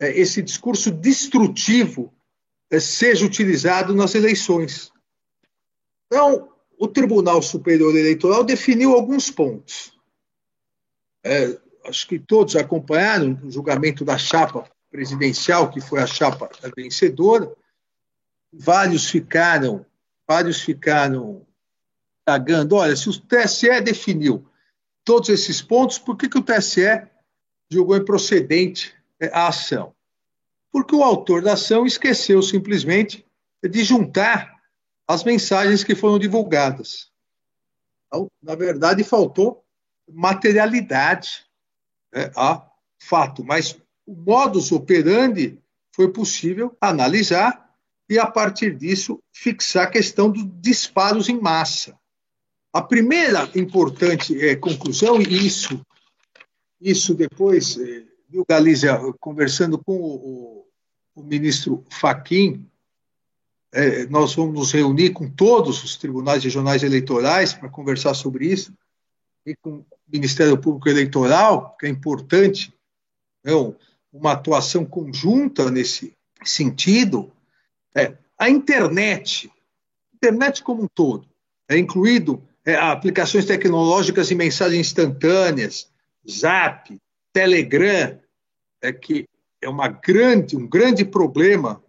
é, 0.00 0.10
esse 0.18 0.40
discurso 0.40 0.90
destrutivo 0.90 2.12
é, 2.70 2.78
seja 2.78 3.26
utilizado 3.26 3.94
nas 3.94 4.14
eleições. 4.14 4.92
Então, 6.06 6.48
o 6.78 6.88
Tribunal 6.88 7.42
Superior 7.42 7.94
Eleitoral 7.94 8.44
definiu 8.44 8.94
alguns 8.94 9.30
pontos. 9.30 9.92
É, 11.24 11.58
acho 11.84 12.06
que 12.06 12.18
todos 12.18 12.56
acompanharam 12.56 13.38
o 13.44 13.50
julgamento 13.50 14.04
da 14.04 14.16
chapa 14.16 14.64
presidencial, 14.90 15.70
que 15.70 15.80
foi 15.80 16.00
a 16.00 16.06
chapa 16.06 16.50
vencedora. 16.76 17.54
Vários 18.52 19.10
ficaram 19.10 19.84
vários 20.30 20.60
ficaram 20.60 21.44
tagando, 22.24 22.76
olha, 22.76 22.94
se 22.94 23.08
o 23.08 23.20
TSE 23.20 23.80
definiu 23.80 24.48
todos 25.04 25.28
esses 25.28 25.60
pontos, 25.60 25.98
por 25.98 26.16
que, 26.16 26.28
que 26.28 26.38
o 26.38 26.42
TSE 26.42 27.02
julgou 27.68 27.96
improcedente 27.96 28.94
a 29.32 29.48
ação? 29.48 29.92
Porque 30.70 30.94
o 30.94 31.02
autor 31.02 31.42
da 31.42 31.54
ação 31.54 31.84
esqueceu 31.84 32.40
simplesmente 32.42 33.26
de 33.60 33.82
juntar 33.82 34.54
as 35.08 35.24
mensagens 35.24 35.82
que 35.82 35.96
foram 35.96 36.16
divulgadas. 36.16 37.10
Então, 38.06 38.30
na 38.40 38.54
verdade, 38.54 39.02
faltou 39.02 39.64
materialidade 40.08 41.44
é, 42.14 42.30
a 42.36 42.70
fato, 43.02 43.42
mas 43.42 43.76
o 44.06 44.14
modus 44.14 44.70
operandi 44.70 45.60
foi 45.92 46.12
possível 46.12 46.76
analisar 46.80 47.69
e, 48.10 48.18
a 48.18 48.26
partir 48.26 48.76
disso, 48.76 49.22
fixar 49.32 49.84
a 49.84 49.90
questão 49.90 50.28
dos 50.28 50.44
disparos 50.60 51.28
em 51.28 51.40
massa. 51.40 51.96
A 52.72 52.82
primeira 52.82 53.48
importante 53.54 54.36
é, 54.44 54.56
conclusão, 54.56 55.22
e 55.22 55.46
isso, 55.46 55.80
isso 56.80 57.14
depois, 57.14 57.78
é, 57.78 58.02
viu, 58.28 58.44
Galícia, 58.48 58.98
conversando 59.20 59.78
com 59.78 59.96
o, 59.96 60.14
o, 60.16 60.66
o 61.14 61.22
ministro 61.22 61.84
Faquim, 61.88 62.68
é, 63.72 64.06
nós 64.06 64.34
vamos 64.34 64.54
nos 64.54 64.72
reunir 64.72 65.10
com 65.10 65.30
todos 65.30 65.84
os 65.84 65.96
tribunais 65.96 66.42
regionais 66.42 66.82
eleitorais 66.82 67.52
para 67.54 67.68
conversar 67.68 68.14
sobre 68.14 68.46
isso, 68.46 68.74
e 69.46 69.54
com 69.54 69.70
o 69.70 69.86
Ministério 70.12 70.58
Público 70.58 70.88
Eleitoral, 70.88 71.76
que 71.78 71.86
é 71.86 71.88
importante, 71.88 72.74
é, 73.44 73.52
uma 74.12 74.32
atuação 74.32 74.84
conjunta 74.84 75.70
nesse 75.70 76.12
sentido, 76.44 77.30
é, 77.94 78.16
a 78.38 78.48
internet, 78.48 79.50
internet 80.14 80.62
como 80.62 80.84
um 80.84 80.88
todo, 80.88 81.28
é 81.68 81.76
incluído 81.78 82.42
é, 82.64 82.74
aplicações 82.74 83.44
tecnológicas 83.44 84.30
e 84.30 84.34
mensagens 84.34 84.88
instantâneas, 84.88 85.90
Zap, 86.28 86.96
Telegram, 87.32 88.18
é 88.82 88.92
que 88.92 89.28
é 89.60 89.68
uma 89.68 89.88
grande, 89.88 90.56
um 90.56 90.66
grande 90.66 91.04
problema 91.04 91.82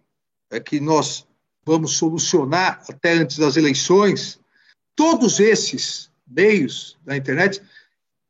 é 0.50 0.60
que 0.60 0.78
nós 0.78 1.26
vamos 1.64 1.96
solucionar 1.96 2.82
até 2.88 3.12
antes 3.12 3.38
das 3.38 3.56
eleições. 3.56 4.38
Todos 4.94 5.40
esses 5.40 6.10
meios 6.26 6.98
da 7.02 7.16
internet, 7.16 7.62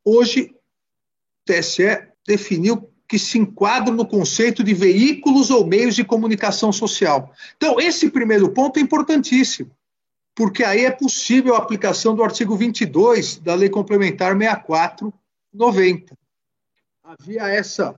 hoje 0.03 0.55
o 0.55 1.51
TSE 1.51 2.07
definiu 2.25 2.89
que 3.07 3.19
se 3.19 3.37
enquadram 3.37 3.95
no 3.95 4.07
conceito 4.07 4.63
de 4.63 4.73
veículos 4.73 5.49
ou 5.49 5.65
meios 5.65 5.95
de 5.95 6.03
comunicação 6.03 6.71
social. 6.71 7.33
Então, 7.55 7.79
esse 7.79 8.09
primeiro 8.09 8.49
ponto 8.49 8.77
é 8.77 8.81
importantíssimo, 8.81 9.71
porque 10.35 10.63
aí 10.63 10.85
é 10.85 10.91
possível 10.91 11.55
a 11.55 11.59
aplicação 11.59 12.15
do 12.15 12.23
artigo 12.23 12.55
22 12.55 13.37
da 13.37 13.53
Lei 13.53 13.69
Complementar 13.69 14.35
6490. 14.37 16.17
Havia 17.03 17.47
essa 17.49 17.93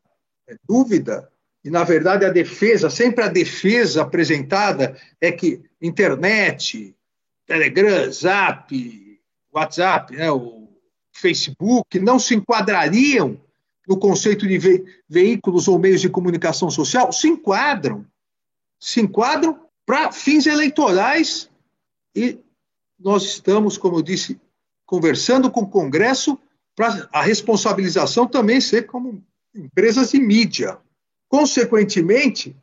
é, 0.47 0.55
dúvida, 0.67 1.29
e 1.63 1.69
na 1.69 1.83
verdade 1.83 2.25
a 2.25 2.29
defesa, 2.29 2.89
sempre 2.89 3.23
a 3.23 3.29
defesa 3.29 4.01
apresentada 4.01 4.97
é 5.21 5.31
que 5.31 5.63
internet, 5.81 6.95
Telegram, 7.45 8.11
Zap, 8.11 9.19
WhatsApp, 9.53 10.15
né, 10.15 10.29
o 10.31 10.67
Facebook, 11.13 11.99
não 11.99 12.19
se 12.19 12.35
enquadrariam 12.35 13.39
no 13.87 13.97
conceito 13.97 14.47
de 14.47 14.57
ve 14.57 14.85
veículos 15.07 15.67
ou 15.67 15.79
meios 15.79 16.01
de 16.01 16.09
comunicação 16.09 16.69
social? 16.69 17.11
Se 17.11 17.27
enquadram. 17.27 18.05
Se 18.79 18.99
enquadram 19.01 19.59
para 19.85 20.11
fins 20.11 20.45
eleitorais 20.45 21.49
e 22.15 22.39
nós 22.99 23.23
estamos, 23.23 23.77
como 23.77 23.97
eu 23.97 24.01
disse, 24.01 24.39
conversando 24.85 25.51
com 25.51 25.61
o 25.61 25.69
Congresso 25.69 26.39
para 26.75 27.07
a 27.11 27.21
responsabilização 27.21 28.27
também 28.27 28.59
ser 28.59 28.85
como 28.85 29.23
empresas 29.53 30.11
de 30.11 30.19
mídia. 30.19 30.77
Consequentemente, 31.27 32.55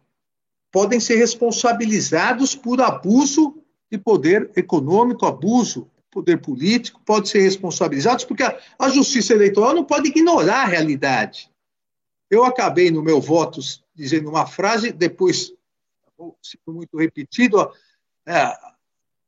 podem 0.71 1.01
ser 1.01 1.17
responsabilizados 1.17 2.55
por 2.55 2.81
abuso 2.81 3.63
de 3.91 3.99
poder 3.99 4.51
econômico, 4.57 5.27
abuso 5.27 5.91
poder 6.13 6.39
político, 6.39 7.01
podem 7.05 7.29
ser 7.29 7.41
responsabilizados 7.41 8.25
porque 8.25 8.43
a, 8.43 8.57
a 8.79 8.91
justiça 8.91 9.33
eleitoral 9.33 9.75
não 9.75 9.85
pode 9.85 10.09
ignorar 10.09 10.63
a 10.63 10.67
realidade. 10.67 11.51
Eu 12.31 12.45
acabei 12.45 12.91
no 12.91 13.03
meu 13.03 13.21
voto 13.21 13.61
dizendo 13.95 14.29
uma 14.29 14.47
frase, 14.47 14.93
depois, 14.93 15.53
muito 16.67 16.99
repetido, 16.99 17.73
é, 18.27 18.35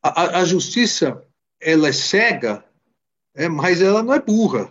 a, 0.02 0.40
a, 0.40 0.44
justiça 0.44 1.26
ela 1.60 1.88
é 1.88 1.92
cega, 1.92 2.64
é, 3.34 3.48
mas 3.48 3.80
ela 3.80 4.02
não 4.02 4.12
é 4.12 4.20
burra. 4.20 4.70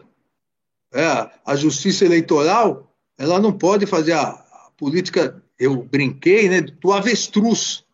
É, 0.93 1.31
a 1.43 1.55
justiça 1.55 2.05
eleitoral 2.05 2.95
ela 3.17 3.39
não 3.39 3.51
pode 3.51 3.87
fazer 3.87 4.13
a, 4.13 4.29
a 4.29 4.71
política 4.77 5.43
eu 5.57 5.83
brinquei, 5.83 6.49
né, 6.49 6.61
do 6.61 6.91
avestruz, 6.91 7.85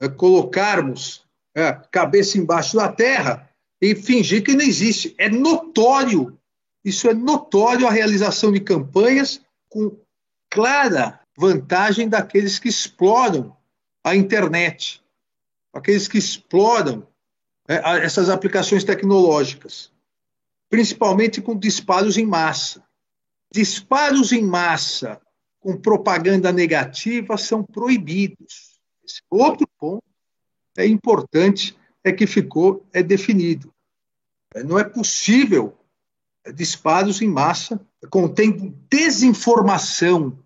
é, 0.00 0.08
colocarmos 0.08 1.23
é, 1.54 1.72
cabeça 1.90 2.36
embaixo 2.38 2.76
da 2.76 2.90
terra 2.90 3.48
e 3.80 3.94
fingir 3.94 4.42
que 4.42 4.54
não 4.54 4.64
existe. 4.64 5.14
É 5.18 5.28
notório, 5.28 6.38
isso 6.84 7.08
é 7.08 7.14
notório 7.14 7.86
a 7.86 7.90
realização 7.90 8.52
de 8.52 8.60
campanhas 8.60 9.40
com 9.68 9.96
clara 10.50 11.20
vantagem 11.36 12.08
daqueles 12.08 12.58
que 12.58 12.68
exploram 12.68 13.56
a 14.02 14.14
internet, 14.14 15.02
aqueles 15.72 16.08
que 16.08 16.18
exploram 16.18 17.06
é, 17.68 18.04
essas 18.04 18.28
aplicações 18.28 18.84
tecnológicas, 18.84 19.90
principalmente 20.68 21.40
com 21.40 21.58
disparos 21.58 22.16
em 22.16 22.26
massa. 22.26 22.84
Disparos 23.52 24.32
em 24.32 24.42
massa 24.42 25.20
com 25.60 25.76
propaganda 25.76 26.52
negativa 26.52 27.38
são 27.38 27.62
proibidos. 27.62 28.78
Esse 29.04 29.22
outro 29.30 29.66
ponto 29.78 30.13
é 30.76 30.86
importante, 30.86 31.76
é 32.02 32.12
que 32.12 32.26
ficou 32.26 32.84
é 32.92 33.02
definido. 33.02 33.72
Não 34.64 34.78
é 34.78 34.84
possível 34.84 35.76
é, 36.44 36.52
disparos 36.52 37.20
em 37.22 37.28
massa 37.28 37.80
contendo 38.10 38.74
desinformação, 38.88 40.38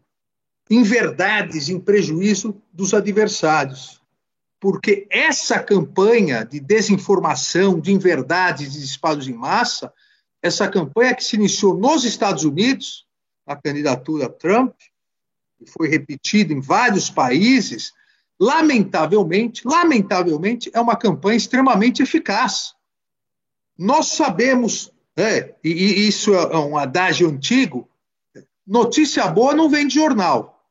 inverdades 0.70 1.68
em 1.68 1.80
prejuízo 1.80 2.60
dos 2.72 2.94
adversários. 2.94 4.00
Porque 4.60 5.06
essa 5.10 5.60
campanha 5.60 6.44
de 6.44 6.60
desinformação, 6.60 7.80
de 7.80 7.92
inverdades, 7.92 8.72
de 8.72 8.80
disparos 8.80 9.28
em 9.28 9.34
massa, 9.34 9.92
essa 10.42 10.68
campanha 10.68 11.14
que 11.14 11.24
se 11.24 11.36
iniciou 11.36 11.76
nos 11.76 12.04
Estados 12.04 12.44
Unidos, 12.44 13.06
a 13.46 13.56
candidatura 13.56 14.28
Trump, 14.28 14.74
e 15.60 15.68
foi 15.68 15.88
repetido 15.88 16.52
em 16.52 16.60
vários 16.60 17.10
países, 17.10 17.92
lamentavelmente, 18.40 19.66
lamentavelmente, 19.66 20.70
é 20.72 20.80
uma 20.80 20.96
campanha 20.96 21.36
extremamente 21.36 22.02
eficaz. 22.02 22.74
Nós 23.76 24.08
sabemos, 24.08 24.92
né, 25.16 25.54
e, 25.62 26.06
isso 26.06 26.34
é 26.34 26.58
um 26.58 26.76
adágio 26.76 27.28
antigo, 27.28 27.88
notícia 28.66 29.26
boa 29.28 29.54
não 29.54 29.68
vem 29.68 29.86
de 29.86 29.94
jornal. 29.94 30.64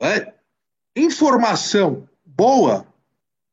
Né? 0.00 0.32
Informação 0.96 2.08
boa 2.24 2.86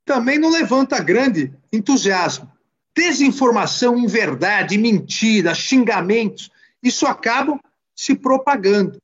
também 0.05 0.39
não 0.39 0.49
levanta 0.49 1.01
grande 1.03 1.53
entusiasmo. 1.71 2.51
Desinformação, 2.95 3.97
inverdade, 3.97 4.77
mentira, 4.77 5.53
xingamentos, 5.53 6.49
isso 6.81 7.05
acaba 7.05 7.59
se 7.95 8.15
propagando. 8.15 8.99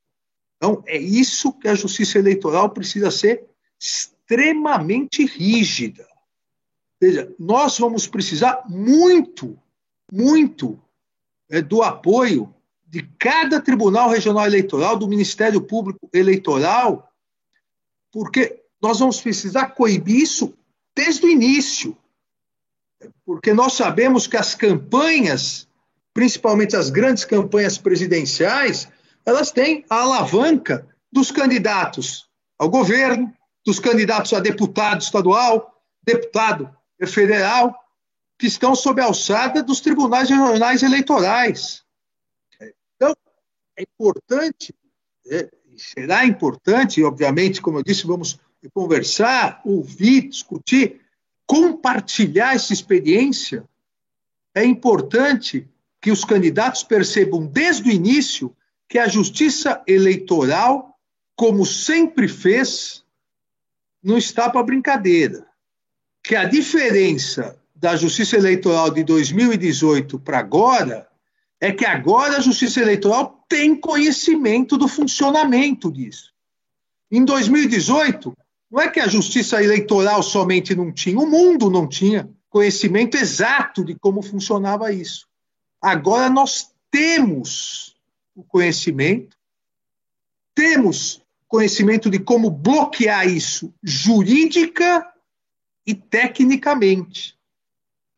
Então, 0.56 0.82
é 0.86 0.98
isso 0.98 1.52
que 1.52 1.68
a 1.68 1.74
justiça 1.74 2.18
eleitoral 2.18 2.70
precisa 2.70 3.10
ser 3.10 3.44
extremamente 4.26 5.24
rígida. 5.24 6.06
Veja, 7.00 7.32
nós 7.38 7.78
vamos 7.78 8.06
precisar 8.06 8.64
muito, 8.68 9.56
muito 10.12 10.80
é, 11.48 11.62
do 11.62 11.82
apoio 11.82 12.52
de 12.84 13.02
cada 13.18 13.60
Tribunal 13.60 14.10
Regional 14.10 14.46
Eleitoral, 14.46 14.96
do 14.96 15.08
Ministério 15.08 15.60
Público 15.60 16.08
Eleitoral, 16.12 17.08
porque 18.12 18.62
nós 18.82 18.98
vamos 18.98 19.20
precisar 19.20 19.70
coibir 19.70 20.16
isso 20.16 20.54
desde 20.94 21.26
o 21.26 21.30
início. 21.30 21.96
Porque 23.24 23.52
nós 23.52 23.74
sabemos 23.74 24.26
que 24.26 24.36
as 24.36 24.54
campanhas, 24.54 25.68
principalmente 26.14 26.74
as 26.74 26.90
grandes 26.90 27.24
campanhas 27.24 27.78
presidenciais, 27.78 28.88
elas 29.24 29.50
têm 29.52 29.84
a 29.90 30.00
alavanca 30.02 30.88
dos 31.12 31.30
candidatos 31.30 32.28
ao 32.58 32.70
governo, 32.70 33.32
dos 33.66 33.80
candidatos 33.80 34.32
a 34.32 34.38
deputado 34.38 35.02
estadual, 35.02 35.82
deputado 36.00 36.74
federal, 37.04 37.74
que 38.38 38.46
estão 38.46 38.76
sob 38.76 39.00
a 39.00 39.06
alçada 39.06 39.60
dos 39.60 39.80
tribunais 39.80 40.30
regionais 40.30 40.84
eleitorais. 40.84 41.84
Então, 42.94 43.12
é 43.76 43.82
importante, 43.82 44.72
é, 45.28 45.50
será 45.76 46.24
importante, 46.24 47.02
obviamente, 47.02 47.60
como 47.60 47.78
eu 47.78 47.82
disse, 47.82 48.06
vamos 48.06 48.38
conversar, 48.72 49.60
ouvir, 49.64 50.28
discutir, 50.28 51.00
compartilhar 51.44 52.54
essa 52.54 52.72
experiência. 52.72 53.68
É 54.54 54.64
importante 54.64 55.68
que 56.00 56.12
os 56.12 56.24
candidatos 56.24 56.84
percebam 56.84 57.44
desde 57.44 57.88
o 57.88 57.92
início 57.92 58.54
que 58.88 58.98
a 58.98 59.08
justiça 59.08 59.82
eleitoral, 59.88 60.96
como 61.34 61.66
sempre 61.66 62.28
fez, 62.28 63.04
não 64.06 64.16
está 64.16 64.48
para 64.48 64.62
brincadeira. 64.62 65.44
Que 66.22 66.36
a 66.36 66.44
diferença 66.44 67.58
da 67.74 67.96
justiça 67.96 68.36
eleitoral 68.36 68.88
de 68.90 69.02
2018 69.02 70.20
para 70.20 70.38
agora 70.38 71.08
é 71.60 71.72
que 71.72 71.84
agora 71.84 72.36
a 72.36 72.40
justiça 72.40 72.80
eleitoral 72.80 73.44
tem 73.48 73.74
conhecimento 73.74 74.78
do 74.78 74.86
funcionamento 74.86 75.90
disso. 75.90 76.32
Em 77.10 77.24
2018, 77.24 78.36
não 78.70 78.80
é 78.80 78.88
que 78.88 79.00
a 79.00 79.08
justiça 79.08 79.62
eleitoral 79.62 80.22
somente 80.22 80.74
não 80.74 80.92
tinha, 80.92 81.18
o 81.18 81.26
mundo 81.26 81.68
não 81.68 81.88
tinha 81.88 82.30
conhecimento 82.48 83.16
exato 83.16 83.84
de 83.84 83.94
como 83.96 84.22
funcionava 84.22 84.92
isso. 84.92 85.26
Agora 85.80 86.30
nós 86.30 86.70
temos 86.90 87.96
o 88.34 88.44
conhecimento, 88.44 89.36
temos 90.54 91.25
conhecimento 91.48 92.10
de 92.10 92.18
como 92.18 92.50
bloquear 92.50 93.28
isso 93.28 93.72
jurídica 93.82 95.06
e 95.86 95.94
tecnicamente. 95.94 97.38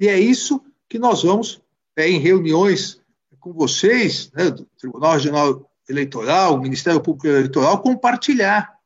E 0.00 0.08
é 0.08 0.18
isso 0.18 0.62
que 0.88 0.98
nós 0.98 1.22
vamos, 1.22 1.60
é, 1.96 2.08
em 2.08 2.18
reuniões 2.18 3.00
com 3.40 3.52
vocês, 3.52 4.30
né, 4.32 4.50
do 4.50 4.64
Tribunal 4.78 5.12
Regional 5.12 5.70
Eleitoral, 5.88 6.60
Ministério 6.60 7.00
Público 7.00 7.26
Eleitoral, 7.26 7.80
compartilhar, 7.80 8.78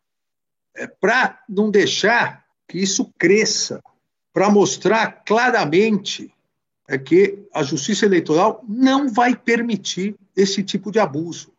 é, 0.75 0.87
para 0.87 1.43
não 1.49 1.71
deixar 1.71 2.45
que 2.69 2.79
isso 2.79 3.13
cresça, 3.19 3.83
para 4.33 4.51
mostrar 4.51 5.23
claramente 5.25 6.33
é 6.89 6.99
que 6.99 7.47
a 7.53 7.63
Justiça 7.63 8.07
Eleitoral 8.07 8.65
não 8.69 9.09
vai 9.09 9.37
permitir 9.37 10.17
esse 10.37 10.63
tipo 10.63 10.91
de 10.91 10.99
abuso. 10.99 11.52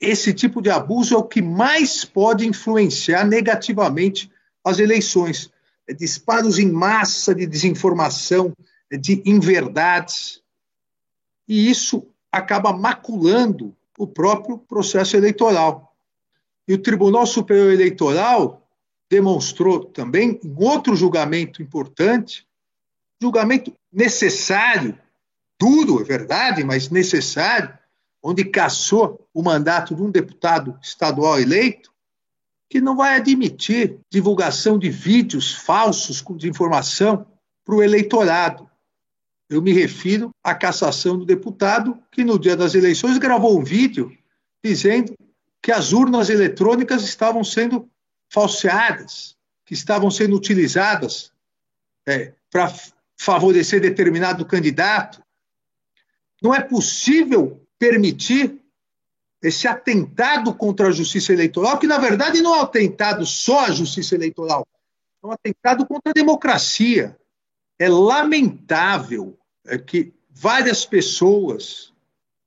Esse 0.00 0.32
tipo 0.32 0.62
de 0.62 0.70
abuso 0.70 1.14
é 1.14 1.18
o 1.18 1.24
que 1.24 1.42
mais 1.42 2.04
pode 2.04 2.46
influenciar 2.46 3.24
negativamente 3.26 4.30
as 4.64 4.78
eleições. 4.78 5.50
É 5.86 5.92
disparos 5.92 6.58
em 6.58 6.70
massa 6.70 7.34
de 7.34 7.46
desinformação, 7.46 8.54
é 8.90 8.96
de 8.96 9.22
inverdades. 9.26 10.42
E 11.46 11.70
isso 11.70 12.06
acaba 12.32 12.72
maculando 12.72 13.76
o 13.98 14.06
próprio 14.06 14.56
processo 14.56 15.16
eleitoral. 15.16 15.94
E 16.66 16.72
o 16.72 16.78
Tribunal 16.78 17.26
Superior 17.26 17.72
Eleitoral 17.72 18.66
demonstrou 19.10 19.84
também, 19.84 20.40
em 20.42 20.54
outro 20.56 20.94
julgamento 20.94 21.60
importante, 21.60 22.46
julgamento 23.20 23.74
necessário, 23.92 24.96
duro, 25.58 26.00
é 26.00 26.04
verdade, 26.04 26.64
mas 26.64 26.88
necessário, 26.88 27.76
onde 28.22 28.44
caçou 28.44 29.26
o 29.32 29.42
mandato 29.42 29.94
de 29.94 30.02
um 30.02 30.10
deputado 30.10 30.78
estadual 30.82 31.40
eleito, 31.40 31.90
que 32.68 32.80
não 32.80 32.96
vai 32.96 33.16
admitir 33.16 33.98
divulgação 34.10 34.78
de 34.78 34.90
vídeos 34.90 35.54
falsos 35.54 36.22
de 36.36 36.48
informação 36.48 37.26
para 37.64 37.74
o 37.74 37.82
eleitorado. 37.82 38.70
Eu 39.48 39.60
me 39.60 39.72
refiro 39.72 40.30
à 40.44 40.54
cassação 40.54 41.18
do 41.18 41.24
deputado 41.24 42.00
que, 42.12 42.22
no 42.22 42.38
dia 42.38 42.56
das 42.56 42.74
eleições, 42.74 43.18
gravou 43.18 43.58
um 43.58 43.64
vídeo 43.64 44.16
dizendo 44.62 45.16
que 45.62 45.72
as 45.72 45.92
urnas 45.92 46.30
eletrônicas 46.30 47.02
estavam 47.02 47.42
sendo 47.42 47.90
falseadas, 48.28 49.36
que 49.64 49.74
estavam 49.74 50.10
sendo 50.10 50.36
utilizadas 50.36 51.32
é, 52.06 52.34
para 52.50 52.72
favorecer 53.18 53.80
determinado 53.80 54.46
candidato. 54.46 55.22
Não 56.40 56.54
é 56.54 56.60
possível 56.60 57.59
permitir 57.80 58.60
esse 59.42 59.66
atentado 59.66 60.54
contra 60.54 60.88
a 60.88 60.92
justiça 60.92 61.32
eleitoral, 61.32 61.78
que 61.78 61.86
na 61.86 61.96
verdade 61.96 62.42
não 62.42 62.54
é 62.54 62.58
um 62.58 62.62
atentado 62.62 63.24
só 63.24 63.64
à 63.64 63.70
justiça 63.70 64.14
eleitoral, 64.14 64.68
é 65.24 65.26
um 65.26 65.32
atentado 65.32 65.86
contra 65.86 66.10
a 66.10 66.12
democracia. 66.12 67.16
É 67.78 67.88
lamentável 67.88 69.38
é, 69.66 69.78
que 69.78 70.12
várias 70.28 70.84
pessoas, 70.84 71.94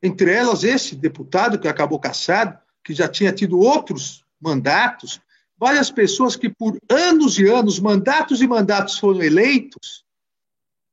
entre 0.03 0.31
elas 0.31 0.63
esse 0.63 0.95
deputado 0.95 1.57
que 1.57 1.67
acabou 1.67 1.99
caçado, 1.99 2.59
que 2.84 2.93
já 2.93 3.07
tinha 3.07 3.34
tido 3.34 3.59
outros 3.59 4.23
mandatos, 4.39 5.19
várias 5.57 5.89
pessoas 5.89 6.36
que 6.36 6.47
por 6.47 6.77
anos 6.88 7.39
e 7.39 7.47
anos, 7.47 7.79
mandatos 7.79 8.39
e 8.41 8.47
mandatos 8.47 8.99
foram 8.99 9.23
eleitos, 9.23 10.05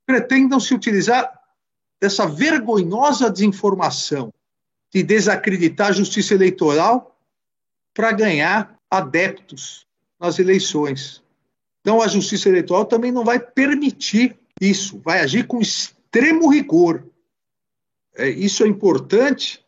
pretendam 0.03 0.59
se 0.59 0.73
utilizar 0.73 1.40
dessa 2.01 2.25
vergonhosa 2.25 3.29
desinformação 3.29 4.33
de 4.91 5.03
desacreditar 5.03 5.89
a 5.89 5.93
justiça 5.93 6.33
eleitoral 6.33 7.15
para 7.93 8.11
ganhar 8.11 8.75
adeptos 8.89 9.85
nas 10.19 10.39
eleições. 10.39 11.23
Então, 11.79 12.01
a 12.01 12.07
justiça 12.07 12.49
eleitoral 12.49 12.85
também 12.85 13.11
não 13.11 13.23
vai 13.23 13.39
permitir 13.39 14.37
isso, 14.59 14.99
vai 14.99 15.21
agir 15.21 15.45
com 15.47 15.61
extremo 15.61 16.49
rigor. 16.49 17.05
É, 18.15 18.29
isso 18.29 18.63
é 18.63 18.67
importante, 18.67 19.63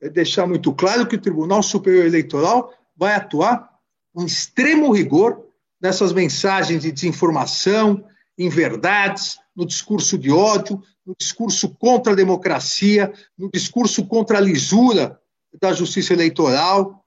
é 0.00 0.08
deixar 0.08 0.46
muito 0.46 0.72
claro 0.74 1.06
que 1.06 1.16
o 1.16 1.20
Tribunal 1.20 1.62
Superior 1.62 2.04
Eleitoral 2.04 2.72
vai 2.96 3.14
atuar 3.14 3.70
com 4.12 4.24
extremo 4.24 4.92
rigor 4.92 5.46
nessas 5.80 6.12
mensagens 6.12 6.82
de 6.82 6.92
desinformação, 6.92 8.04
inverdades, 8.38 9.38
no 9.54 9.64
discurso 9.64 10.18
de 10.18 10.30
ódio, 10.30 10.82
no 11.04 11.14
discurso 11.18 11.74
contra 11.76 12.12
a 12.12 12.16
democracia, 12.16 13.12
no 13.38 13.50
discurso 13.50 14.06
contra 14.06 14.38
a 14.38 14.40
lisura 14.40 15.20
da 15.60 15.72
justiça 15.72 16.12
eleitoral. 16.12 17.04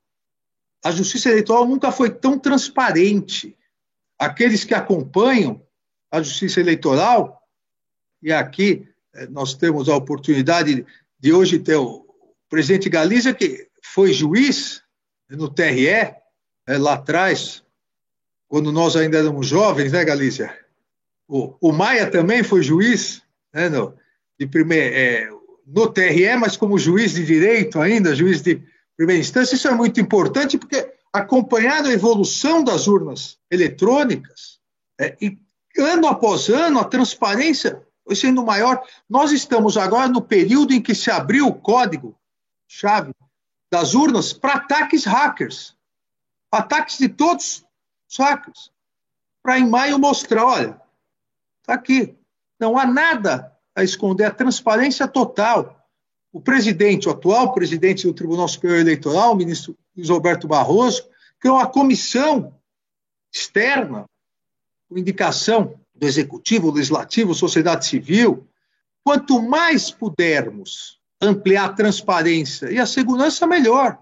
A 0.84 0.92
justiça 0.92 1.30
eleitoral 1.30 1.68
nunca 1.68 1.92
foi 1.92 2.10
tão 2.10 2.40
transparente. 2.40 3.56
Aqueles 4.18 4.64
que 4.64 4.74
acompanham 4.74 5.62
a 6.12 6.22
justiça 6.22 6.60
eleitoral, 6.60 7.40
e 8.22 8.34
aqui 8.34 8.88
eh, 9.14 9.28
nós 9.28 9.54
temos 9.54 9.88
a 9.88 9.96
oportunidade 9.96 10.86
de 11.20 11.34
hoje 11.34 11.60
ter 11.60 11.76
o 11.76 12.06
presidente 12.50 12.90
Galiza, 12.90 13.34
que 13.34 13.70
foi 13.84 14.12
juiz 14.12 14.82
no 15.30 15.50
TRE, 15.50 15.88
eh, 15.88 16.18
lá 16.68 16.94
atrás, 16.94 17.64
quando 18.48 18.72
nós 18.72 18.96
ainda 18.96 19.20
éramos 19.20 19.48
jovens, 19.48 19.92
né, 19.92 20.04
Galícia? 20.04 20.58
O, 21.30 21.56
o 21.62 21.72
Maia 21.72 22.10
também 22.10 22.42
foi 22.42 22.64
juiz 22.64 23.22
né, 23.54 23.70
no, 23.70 23.94
de 24.40 24.48
primeir, 24.48 24.92
é, 24.92 25.30
no 25.66 25.88
TRE, 25.88 26.36
mas 26.38 26.58
como 26.58 26.80
juiz 26.80 27.14
de 27.14 27.24
direito 27.24 27.80
ainda, 27.80 28.16
juiz 28.16 28.42
de 28.42 28.64
primeira 28.98 29.22
instância. 29.22 29.54
Isso 29.54 29.68
é 29.68 29.76
muito 29.76 30.02
importante 30.02 30.58
porque 30.58 30.92
acompanhar 31.14 31.86
a 31.86 31.92
evolução 31.92 32.64
das 32.64 32.88
urnas 32.88 33.38
eletrônicas 33.52 34.60
é, 35.00 35.16
e 35.22 35.38
ano 35.78 36.08
após 36.08 36.50
ano 36.50 36.80
a 36.80 36.84
transparência 36.84 37.80
foi 38.04 38.16
sendo 38.16 38.44
maior. 38.44 38.82
Nós 39.08 39.32
estamos 39.32 39.78
agora 39.78 40.08
no 40.08 40.24
período 40.24 40.74
em 40.74 40.82
que 40.82 40.96
se 40.96 41.12
abriu 41.12 41.46
o 41.46 41.54
código 41.54 42.18
chave 42.68 43.14
das 43.72 43.94
urnas 43.94 44.34
para 44.34 44.54
ataques 44.54 45.06
hackers, 45.06 45.78
ataques 46.52 46.98
de 46.98 47.08
todos 47.08 47.64
os 48.10 48.18
hackers, 48.18 48.72
para 49.44 49.60
em 49.60 49.70
maio 49.70 50.00
mostrar, 50.00 50.44
olha, 50.44 50.82
está 51.70 51.74
aqui, 51.76 52.16
não 52.60 52.78
há 52.78 52.86
nada 52.86 53.56
a 53.76 53.84
esconder, 53.84 54.26
a 54.26 54.32
transparência 54.32 55.08
total. 55.08 55.88
O 56.34 56.42
presidente, 56.42 57.08
o 57.08 57.12
atual 57.12 57.54
presidente 57.54 58.08
do 58.08 58.14
Tribunal 58.14 58.48
Superior 58.48 58.80
Eleitoral, 58.80 59.34
o 59.34 59.36
ministro 59.36 59.78
Luiz 59.96 60.10
Roberto 60.10 60.48
Barroso, 60.48 61.08
criou 61.40 61.58
uma 61.58 61.68
comissão 61.68 62.56
externa, 63.32 64.06
com 64.88 64.98
indicação 64.98 65.80
do 65.94 66.06
Executivo, 66.06 66.72
Legislativo, 66.72 67.36
sociedade 67.36 67.86
civil. 67.86 68.48
Quanto 69.04 69.42
mais 69.42 69.92
pudermos 69.92 71.00
ampliar 71.22 71.66
a 71.66 71.74
transparência 71.74 72.72
e 72.72 72.80
a 72.80 72.86
segurança, 72.86 73.46
melhor. 73.46 74.00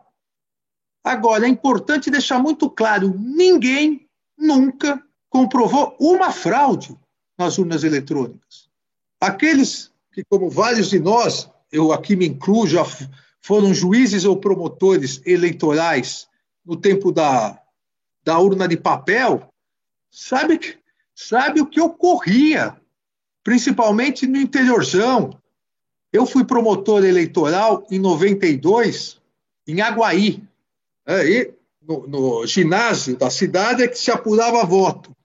Agora, 1.04 1.46
é 1.46 1.50
importante 1.50 2.10
deixar 2.10 2.40
muito 2.40 2.70
claro: 2.70 3.14
ninguém 3.18 4.08
nunca 4.38 5.02
comprovou 5.30 5.96
uma 6.00 6.32
fraude 6.32 6.98
nas 7.38 7.58
urnas 7.58 7.84
eletrônicas. 7.84 8.68
Aqueles 9.20 9.92
que, 10.12 10.24
como 10.24 10.50
vários 10.50 10.90
de 10.90 11.00
nós, 11.00 11.50
eu 11.72 11.92
aqui 11.92 12.16
me 12.16 12.28
incluo, 12.28 12.68
já 12.68 12.84
foram 13.42 13.74
juízes 13.74 14.26
ou 14.26 14.38
promotores 14.38 15.22
eleitorais 15.26 16.28
no 16.66 16.76
tempo 16.76 17.12
da, 17.12 17.62
da 18.24 18.38
urna 18.40 18.68
de 18.68 18.76
papel, 18.76 19.48
sabe, 20.12 20.78
sabe 21.16 21.62
o 21.62 21.66
que 21.66 21.80
ocorria, 21.80 22.76
principalmente 23.44 24.28
no 24.28 24.38
interiorzão. 24.38 25.40
Eu 26.12 26.26
fui 26.26 26.44
promotor 26.44 27.06
eleitoral 27.06 27.86
em 27.90 28.00
92, 28.00 29.22
em 29.68 29.82
Aguaí. 29.82 30.44
Aí, 31.06 31.54
no, 31.82 32.08
no 32.08 32.48
ginásio 32.48 33.16
da 33.16 33.30
cidade 33.30 33.84
é 33.84 33.88
que 33.88 33.98
se 33.98 34.12
apurava 34.12 34.66
voto. 34.66 35.16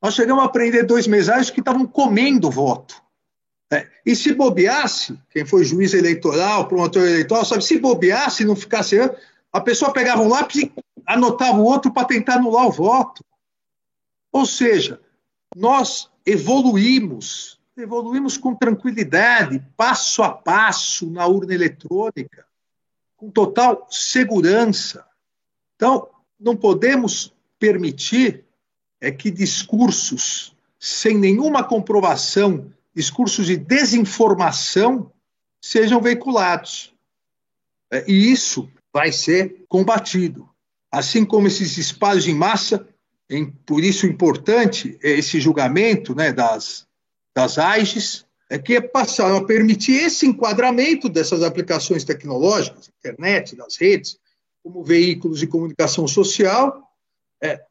Nós 0.00 0.14
chegamos 0.14 0.42
a 0.42 0.46
aprender 0.46 0.84
dois 0.84 1.06
mesários 1.06 1.50
que 1.50 1.60
estavam 1.60 1.86
comendo 1.86 2.50
voto. 2.50 3.02
É, 3.70 3.86
e 4.06 4.16
se 4.16 4.32
bobeasse, 4.32 5.20
quem 5.30 5.44
foi 5.44 5.64
juiz 5.64 5.92
eleitoral, 5.92 6.68
promotor 6.68 7.02
eleitoral, 7.02 7.44
sabe, 7.44 7.64
se 7.64 7.78
bobeasse, 7.78 8.44
não 8.44 8.56
ficasse. 8.56 8.96
A 9.52 9.60
pessoa 9.60 9.92
pegava 9.92 10.22
um 10.22 10.28
lápis 10.28 10.62
e 10.62 10.72
anotava 11.06 11.58
o 11.58 11.64
outro 11.64 11.92
para 11.92 12.06
tentar 12.06 12.34
anular 12.36 12.66
o 12.66 12.72
voto. 12.72 13.24
Ou 14.32 14.46
seja, 14.46 15.00
nós 15.54 16.10
evoluímos, 16.24 17.60
evoluímos 17.76 18.38
com 18.38 18.54
tranquilidade, 18.54 19.62
passo 19.76 20.22
a 20.22 20.30
passo 20.30 21.10
na 21.10 21.26
urna 21.26 21.54
eletrônica, 21.54 22.46
com 23.16 23.30
total 23.30 23.86
segurança. 23.90 25.04
Então, 25.76 26.08
não 26.38 26.56
podemos 26.56 27.34
permitir 27.58 28.47
é 29.00 29.10
que 29.10 29.30
discursos 29.30 30.56
sem 30.78 31.16
nenhuma 31.16 31.64
comprovação, 31.64 32.72
discursos 32.94 33.46
de 33.46 33.56
desinformação, 33.56 35.10
sejam 35.60 36.00
veiculados. 36.00 36.94
É, 37.90 38.04
e 38.08 38.30
isso 38.30 38.70
vai 38.92 39.10
ser 39.12 39.64
combatido. 39.68 40.48
Assim 40.90 41.24
como 41.24 41.46
esses 41.46 41.76
espalhos 41.78 42.26
em 42.26 42.34
massa, 42.34 42.88
em, 43.28 43.50
por 43.50 43.82
isso 43.82 44.06
importante 44.06 44.98
é 45.02 45.10
esse 45.10 45.40
julgamento 45.40 46.14
né, 46.14 46.32
das, 46.32 46.86
das 47.34 47.58
AIGES, 47.58 48.26
é 48.50 48.58
que 48.58 48.80
passaram 48.80 49.36
a 49.36 49.44
permitir 49.44 49.92
esse 49.92 50.26
enquadramento 50.26 51.08
dessas 51.08 51.42
aplicações 51.42 52.04
tecnológicas, 52.04 52.88
internet, 52.98 53.54
das 53.54 53.76
redes, 53.76 54.18
como 54.62 54.82
veículos 54.82 55.38
de 55.38 55.46
comunicação 55.46 56.08
social, 56.08 56.82
é, 57.42 57.62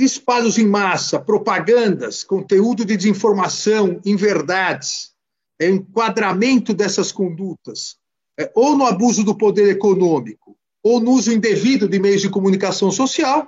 disparos 0.00 0.56
em 0.56 0.66
massa, 0.66 1.20
propagandas, 1.20 2.24
conteúdo 2.24 2.86
de 2.86 2.96
desinformação, 2.96 4.00
inverdades, 4.02 5.12
é, 5.60 5.68
enquadramento 5.68 6.72
dessas 6.72 7.12
condutas, 7.12 7.98
é, 8.38 8.50
ou 8.54 8.74
no 8.78 8.86
abuso 8.86 9.22
do 9.22 9.36
poder 9.36 9.68
econômico, 9.68 10.56
ou 10.82 11.00
no 11.00 11.10
uso 11.10 11.30
indevido 11.30 11.86
de 11.86 11.98
meios 11.98 12.22
de 12.22 12.30
comunicação 12.30 12.90
social, 12.90 13.46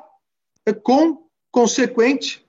é, 0.66 0.74
com 0.74 1.22
consequente 1.50 2.46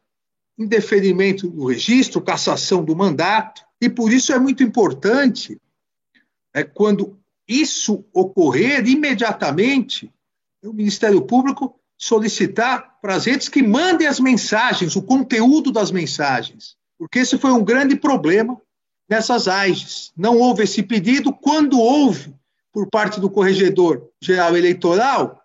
indeferimento 0.59 1.47
do 1.47 1.67
registro, 1.67 2.21
cassação 2.21 2.83
do 2.83 2.93
mandato, 2.93 3.63
e 3.79 3.89
por 3.89 4.11
isso 4.11 4.33
é 4.33 4.39
muito 4.39 4.63
importante, 4.63 5.57
é, 6.53 6.61
quando 6.61 7.17
isso 7.47 8.03
ocorrer 8.11 8.85
imediatamente, 8.85 10.11
o 10.61 10.73
Ministério 10.73 11.21
Público 11.21 11.79
solicitar 12.03 12.97
para 13.01 13.15
as 13.15 13.25
redes 13.25 13.47
que 13.47 13.63
mandem 13.63 14.07
as 14.07 14.19
mensagens, 14.19 14.95
o 14.95 15.01
conteúdo 15.01 15.71
das 15.71 15.89
mensagens, 15.89 16.75
porque 16.97 17.19
esse 17.19 17.37
foi 17.37 17.51
um 17.51 17.63
grande 17.63 17.95
problema 17.95 18.59
nessas 19.09 19.47
AIGs. 19.47 20.11
Não 20.15 20.37
houve 20.37 20.63
esse 20.63 20.83
pedido. 20.83 21.33
Quando 21.33 21.79
houve, 21.79 22.35
por 22.73 22.89
parte 22.89 23.19
do 23.19 23.29
Corregedor 23.29 24.09
Geral 24.21 24.57
Eleitoral, 24.57 25.41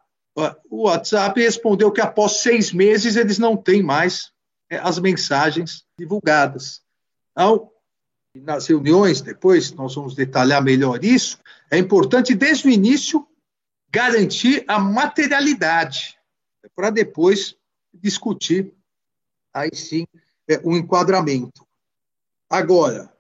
o 0.68 0.82
WhatsApp 0.82 1.40
respondeu 1.40 1.92
que 1.92 2.00
após 2.00 2.38
seis 2.38 2.72
meses 2.72 3.16
eles 3.16 3.38
não 3.38 3.56
têm 3.56 3.82
mais 3.82 4.32
é, 4.70 4.78
as 4.78 4.98
mensagens 4.98 5.84
divulgadas. 5.98 6.82
Então, 7.32 7.70
nas 8.34 8.66
reuniões, 8.66 9.20
depois 9.20 9.72
nós 9.72 9.94
vamos 9.94 10.14
detalhar 10.14 10.62
melhor 10.62 11.04
isso, 11.04 11.38
é 11.70 11.78
importante 11.78 12.34
desde 12.34 12.68
o 12.68 12.70
início 12.70 13.26
garantir 13.90 14.64
a 14.68 14.78
materialidade, 14.78 16.17
para 16.79 16.91
depois 16.91 17.57
discutir, 17.93 18.72
aí 19.53 19.74
sim, 19.74 20.07
é, 20.49 20.61
o 20.62 20.76
enquadramento. 20.76 21.66
Agora, 22.49 23.12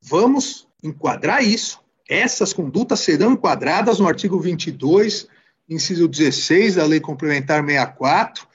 vamos 0.00 0.68
enquadrar 0.80 1.42
isso. 1.42 1.80
Essas 2.08 2.52
condutas 2.52 3.00
serão 3.00 3.32
enquadradas 3.32 3.98
no 3.98 4.06
artigo 4.06 4.38
22, 4.38 5.26
inciso 5.68 6.06
16 6.06 6.76
da 6.76 6.86
Lei 6.86 7.00
Complementar 7.00 7.66
64, 7.66 8.46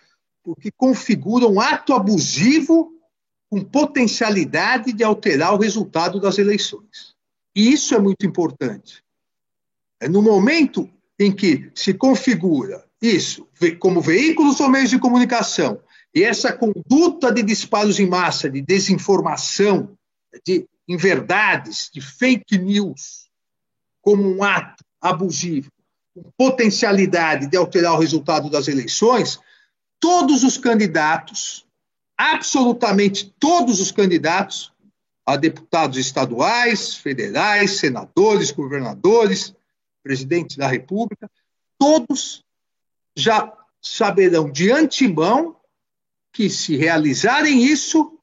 porque 0.41 0.71
configuram 0.71 1.59
ato 1.59 1.93
abusivo 1.93 2.93
com 3.49 3.61
potencialidade 3.61 4.93
de 4.93 5.03
alterar 5.03 5.55
o 5.55 5.59
resultado 5.59 6.21
das 6.21 6.37
eleições. 6.37 7.17
E 7.53 7.73
isso 7.73 7.93
é 7.93 7.99
muito 7.99 8.25
importante. 8.25 9.03
É 9.99 10.07
no 10.07 10.21
momento 10.21 10.89
em 11.19 11.35
que 11.35 11.69
se 11.75 11.93
configura 11.93 12.86
isso. 13.01 13.47
Como 13.79 14.01
veículos 14.01 14.59
ou 14.59 14.69
meios 14.69 14.89
de 14.89 14.99
comunicação. 14.99 15.79
E 16.13 16.23
essa 16.23 16.51
conduta 16.51 17.31
de 17.31 17.43
disparos 17.43 17.99
em 17.99 18.07
massa, 18.07 18.49
de 18.49 18.61
desinformação, 18.61 19.95
de 20.45 20.67
inverdades, 20.87 21.89
de 21.93 22.01
fake 22.01 22.57
news, 22.57 23.29
como 24.01 24.23
um 24.23 24.43
ato 24.43 24.83
abusivo, 25.01 25.71
com 26.13 26.31
potencialidade 26.37 27.47
de 27.47 27.57
alterar 27.57 27.93
o 27.93 27.99
resultado 27.99 28.49
das 28.49 28.67
eleições, 28.67 29.39
todos 29.99 30.43
os 30.43 30.57
candidatos 30.57 31.67
absolutamente 32.17 33.31
todos 33.39 33.79
os 33.79 33.91
candidatos 33.91 34.73
a 35.25 35.35
deputados 35.35 35.97
estaduais, 35.97 36.95
federais, 36.95 37.79
senadores, 37.79 38.49
governadores, 38.49 39.53
presidente 40.01 40.57
da 40.57 40.67
República, 40.67 41.29
todos 41.77 42.43
já 43.17 43.51
saberão 43.81 44.51
de 44.51 44.71
antemão 44.71 45.55
que, 46.31 46.51
se 46.51 46.75
realizarem 46.77 47.63
isso, 47.63 48.19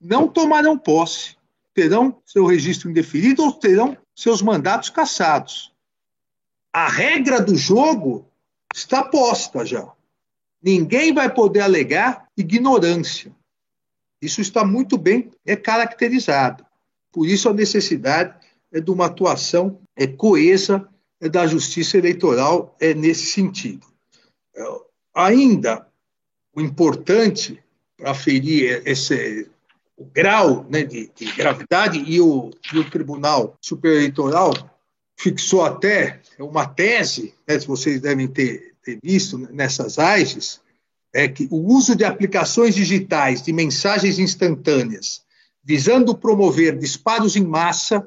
não 0.00 0.28
tomarão 0.28 0.78
posse, 0.78 1.36
terão 1.74 2.22
seu 2.24 2.46
registro 2.46 2.88
indeferido 2.88 3.42
ou 3.42 3.52
terão 3.52 3.98
seus 4.14 4.40
mandatos 4.40 4.88
cassados. 4.88 5.72
A 6.72 6.88
regra 6.88 7.40
do 7.40 7.56
jogo 7.56 8.30
está 8.72 9.02
posta 9.02 9.66
já. 9.66 9.92
Ninguém 10.62 11.12
vai 11.12 11.32
poder 11.32 11.60
alegar 11.60 12.28
ignorância. 12.36 13.34
Isso 14.22 14.40
está 14.40 14.64
muito 14.64 14.96
bem 14.96 15.32
é 15.44 15.56
caracterizado. 15.56 16.64
Por 17.10 17.26
isso 17.26 17.48
a 17.48 17.52
necessidade 17.52 18.38
é 18.72 18.80
de 18.80 18.90
uma 18.90 19.06
atuação 19.06 19.80
é 19.96 20.06
coesa 20.06 20.88
é 21.20 21.28
da 21.28 21.46
justiça 21.46 21.98
eleitoral 21.98 22.76
é 22.78 22.94
nesse 22.94 23.26
sentido. 23.26 23.95
Ainda 25.14 25.86
o 26.54 26.60
importante 26.60 27.62
para 27.96 28.14
ferir 28.14 28.82
esse 28.84 29.50
o 29.96 30.04
grau 30.04 30.66
né, 30.68 30.84
de, 30.84 31.10
de, 31.16 31.32
gravidade 31.32 31.98
e 32.06 32.20
o, 32.20 32.50
e 32.72 32.78
o 32.78 32.90
Tribunal 32.90 33.56
Superior 33.60 33.98
Eleitoral 33.98 34.52
fixou 35.18 35.64
até 35.64 36.20
uma 36.38 36.66
tese, 36.66 37.34
né, 37.48 37.58
vocês 37.60 38.00
devem 38.00 38.28
ter, 38.28 38.74
ter 38.84 38.98
visto 39.02 39.38
nessas 39.38 39.98
AIGES, 39.98 40.60
é 41.14 41.26
que 41.26 41.48
o 41.50 41.56
uso 41.56 41.96
de 41.96 42.04
aplicações 42.04 42.74
digitais 42.74 43.40
de 43.40 43.52
mensagens 43.52 44.18
instantâneas, 44.18 45.22
visando 45.64 46.14
promover 46.14 46.76
disparos 46.78 47.34
em 47.34 47.44
massa, 47.44 48.06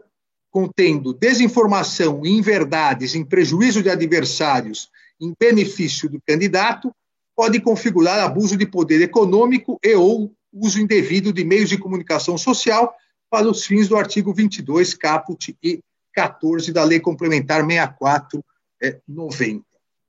contendo 0.52 1.14
desinformação 1.14 2.24
e 2.24 2.30
inverdades 2.30 3.16
em 3.16 3.26
prejuízo 3.26 3.82
de 3.82 3.90
adversários 3.90 4.90
em 5.20 5.34
benefício 5.38 6.10
do 6.10 6.22
candidato, 6.26 6.94
pode 7.36 7.60
configurar 7.62 8.20
abuso 8.20 8.58
de 8.58 8.66
poder 8.66 9.02
econômico 9.02 9.80
e 9.84 9.96
ou 9.96 10.34
uso 10.52 10.80
indevido 10.80 11.32
de 11.32 11.44
meios 11.44 11.70
de 11.70 11.78
comunicação 11.78 12.38
social 12.38 12.94
para 13.30 13.48
os 13.48 13.66
fins 13.66 13.88
do 13.88 13.96
artigo 13.96 14.34
22, 14.34 14.94
caput 14.94 15.56
e 15.62 15.80
14 16.14 16.74
da 16.74 16.84
Lei 16.84 17.00
Complementar 17.00 17.66
6490. 17.66 18.44
É, 18.82 19.00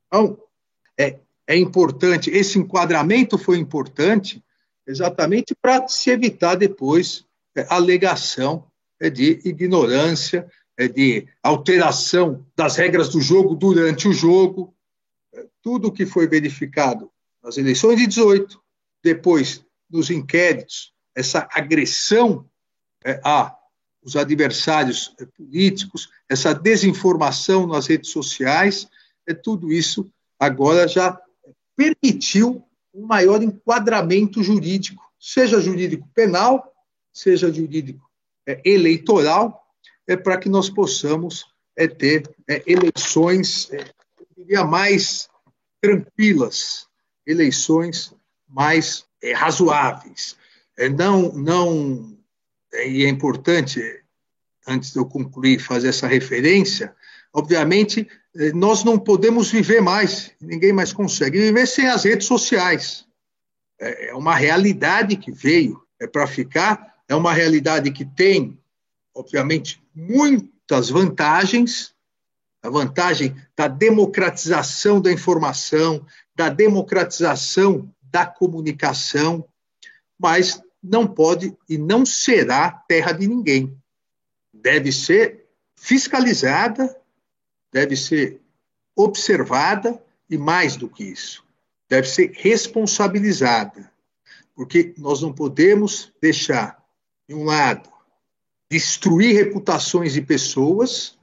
então, 0.06 0.38
é, 0.98 1.18
é 1.46 1.56
importante, 1.56 2.30
esse 2.30 2.58
enquadramento 2.58 3.36
foi 3.36 3.58
importante 3.58 4.42
exatamente 4.86 5.54
para 5.60 5.86
se 5.86 6.10
evitar 6.10 6.54
depois 6.56 7.24
é, 7.56 7.66
alegação 7.68 8.64
é, 9.00 9.08
de 9.10 9.40
ignorância, 9.44 10.46
é, 10.76 10.88
de 10.88 11.26
alteração 11.42 12.44
das 12.56 12.76
regras 12.76 13.08
do 13.08 13.20
jogo 13.20 13.54
durante 13.54 14.08
o 14.08 14.12
jogo. 14.12 14.74
Tudo 15.62 15.88
o 15.88 15.92
que 15.92 16.06
foi 16.06 16.26
verificado 16.26 17.10
nas 17.42 17.56
eleições 17.56 17.96
de 17.96 18.06
18, 18.06 18.60
depois 19.02 19.64
nos 19.90 20.10
inquéritos, 20.10 20.92
essa 21.14 21.48
agressão 21.52 22.48
é, 23.04 23.20
a 23.24 23.56
os 24.02 24.16
adversários 24.16 25.14
é, 25.20 25.26
políticos, 25.26 26.08
essa 26.28 26.54
desinformação 26.54 27.66
nas 27.66 27.86
redes 27.86 28.10
sociais, 28.10 28.88
é 29.26 29.34
tudo 29.34 29.70
isso 29.72 30.10
agora 30.38 30.88
já 30.88 31.20
permitiu 31.76 32.64
um 32.94 33.06
maior 33.06 33.42
enquadramento 33.42 34.42
jurídico, 34.42 35.02
seja 35.18 35.60
jurídico 35.60 36.08
penal, 36.14 36.72
seja 37.12 37.52
jurídico 37.52 38.08
é, 38.46 38.60
eleitoral, 38.64 39.66
é, 40.06 40.16
para 40.16 40.38
que 40.38 40.48
nós 40.48 40.68
possamos 40.70 41.46
é, 41.76 41.86
ter 41.86 42.28
é, 42.48 42.62
eleições, 42.66 43.70
é, 43.70 43.80
eu 44.18 44.26
diria, 44.36 44.64
mais 44.64 45.28
tranquilas, 45.80 46.86
eleições 47.26 48.14
mais 48.48 49.04
é, 49.22 49.32
razoáveis. 49.32 50.36
não, 50.96 51.32
não, 51.32 52.18
e 52.72 53.04
é 53.04 53.08
importante, 53.08 53.80
antes 54.66 54.92
de 54.92 54.98
eu 54.98 55.06
concluir, 55.06 55.58
fazer 55.58 55.88
essa 55.88 56.06
referência, 56.06 56.94
obviamente, 57.32 58.08
eh, 58.36 58.52
nós 58.52 58.84
não 58.84 58.98
podemos 58.98 59.50
viver 59.50 59.80
mais, 59.80 60.32
ninguém 60.40 60.72
mais 60.72 60.92
consegue 60.92 61.38
viver 61.38 61.66
sem 61.66 61.86
as 61.88 62.04
redes 62.04 62.26
sociais. 62.26 63.06
É, 63.80 64.10
é 64.10 64.14
uma 64.14 64.34
realidade 64.34 65.16
que 65.16 65.32
veio, 65.32 65.82
é 66.00 66.06
para 66.06 66.26
ficar, 66.26 66.94
é 67.08 67.14
uma 67.14 67.32
realidade 67.32 67.90
que 67.90 68.04
tem, 68.04 68.58
obviamente, 69.14 69.82
muitas 69.94 70.90
vantagens, 70.90 71.94
a 72.62 72.68
vantagem 72.68 73.34
da 73.56 73.68
democratização 73.68 75.00
da 75.00 75.10
informação, 75.12 76.04
da 76.34 76.48
democratização 76.48 77.92
da 78.02 78.26
comunicação, 78.26 79.46
mas 80.18 80.62
não 80.82 81.06
pode 81.06 81.56
e 81.68 81.78
não 81.78 82.04
será 82.04 82.70
terra 82.70 83.12
de 83.12 83.26
ninguém. 83.26 83.76
Deve 84.52 84.92
ser 84.92 85.46
fiscalizada 85.76 87.00
deve 87.72 87.96
ser 87.96 88.40
observada 88.96 90.02
e, 90.28 90.36
mais 90.36 90.76
do 90.76 90.88
que 90.88 91.04
isso, 91.04 91.44
deve 91.88 92.08
ser 92.08 92.32
responsabilizada, 92.34 93.90
porque 94.54 94.94
nós 94.98 95.22
não 95.22 95.32
podemos 95.32 96.12
deixar, 96.20 96.82
de 97.28 97.34
um 97.34 97.44
lado, 97.44 97.88
destruir 98.70 99.34
reputações 99.34 100.12
de 100.12 100.22
pessoas 100.22 101.18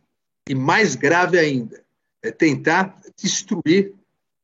e, 0.48 0.56
mais 0.56 0.96
grave 0.96 1.38
ainda, 1.38 1.84
é 2.22 2.32
tentar 2.32 3.02
destruir 3.16 3.94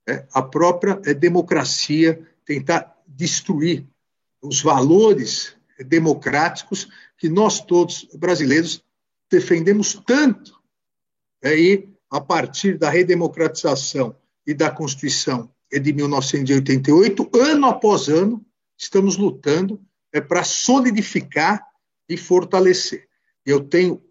é, 0.07 0.25
a 0.33 0.41
própria 0.41 0.99
é, 1.05 1.13
democracia, 1.13 2.21
tentar 2.45 2.95
destruir 3.07 3.85
os 4.41 4.61
valores 4.61 5.55
democráticos 5.85 6.89
que 7.17 7.29
nós 7.29 7.61
todos 7.61 8.07
brasileiros 8.15 8.83
defendemos 9.29 9.93
tanto. 10.05 10.59
É, 11.41 11.57
e 11.57 11.89
a 12.09 12.21
partir 12.21 12.77
da 12.77 12.89
redemocratização 12.89 14.15
e 14.45 14.53
da 14.53 14.69
Constituição 14.69 15.49
de 15.71 15.93
1988, 15.93 17.29
ano 17.33 17.67
após 17.67 18.07
ano, 18.07 18.45
estamos 18.77 19.17
lutando 19.17 19.81
para 20.27 20.43
solidificar 20.43 21.65
e 22.07 22.15
fortalecer. 22.15 23.07
Eu 23.45 23.61
tenho 23.61 24.01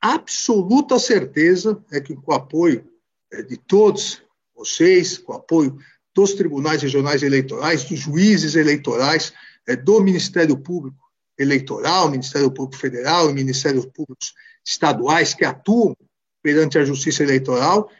absoluta 0.00 0.98
certeza 0.98 1.82
é 1.90 2.00
que 2.00 2.14
com 2.14 2.32
o 2.32 2.34
apoio 2.34 2.88
é, 3.32 3.42
de 3.42 3.56
todos 3.56 4.22
vocês, 4.54 5.18
com 5.18 5.32
o 5.32 5.36
apoio 5.36 5.78
dos 6.14 6.34
tribunais 6.34 6.82
regionais 6.82 7.22
eleitorais, 7.22 7.84
dos 7.84 7.98
juízes 7.98 8.54
eleitorais, 8.54 9.32
é, 9.66 9.76
do 9.76 10.00
Ministério 10.00 10.56
Público 10.56 10.98
Eleitoral, 11.38 12.10
Ministério 12.10 12.50
Público 12.50 12.80
Federal 12.80 13.28
e 13.28 13.34
Ministérios 13.34 13.84
Públicos 13.86 14.32
Estaduais 14.64 15.34
que 15.34 15.44
atuam 15.44 15.96
perante 16.42 16.78
a 16.78 16.84
Justiça 16.84 17.22
Eleitoral, 17.22 17.90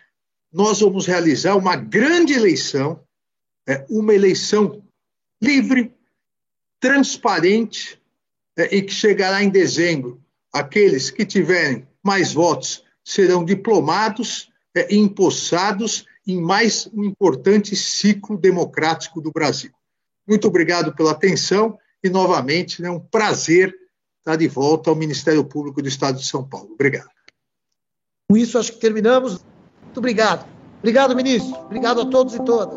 nós 0.53 0.80
vamos 0.80 1.07
realizar 1.07 1.57
uma 1.57 1.76
grande 1.76 2.32
eleição, 2.32 3.05
é, 3.68 3.84
uma 3.90 4.14
eleição 4.14 4.82
livre, 5.42 5.94
transparente 6.80 8.01
e 8.57 8.80
que 8.80 8.92
chegará 8.92 9.42
em 9.42 9.51
dezembro 9.51 10.22
aqueles 10.59 11.11
que 11.11 11.26
tiverem 11.26 11.86
mais 12.02 12.32
votos 12.32 12.82
serão 13.04 13.44
diplomados 13.44 14.50
é, 14.74 14.94
empossados 14.94 16.07
em 16.26 16.40
mais 16.40 16.88
um 16.92 17.04
importante 17.04 17.76
ciclo 17.76 18.36
democrático 18.36 19.20
do 19.20 19.30
Brasil. 19.30 19.70
Muito 20.26 20.48
obrigado 20.48 20.94
pela 20.94 21.12
atenção 21.12 21.78
e, 22.02 22.09
novamente, 22.09 22.84
é 22.84 22.90
um 22.90 22.98
prazer 22.98 23.74
estar 24.18 24.36
de 24.36 24.48
volta 24.48 24.90
ao 24.90 24.96
Ministério 24.96 25.44
Público 25.44 25.80
do 25.80 25.88
Estado 25.88 26.18
de 26.18 26.26
São 26.26 26.42
Paulo. 26.46 26.72
Obrigado. 26.72 27.11
Com 28.28 28.36
isso, 28.36 28.59
acho 28.59 28.72
que 28.72 28.80
terminamos. 28.80 29.44
Muito 29.84 29.98
obrigado. 29.98 30.48
Obrigado, 30.78 31.14
ministro. 31.14 31.54
Obrigado 31.61 32.00
a 32.00 32.07
todos 32.07 32.34
e 32.34 32.44
todas. 32.44 32.76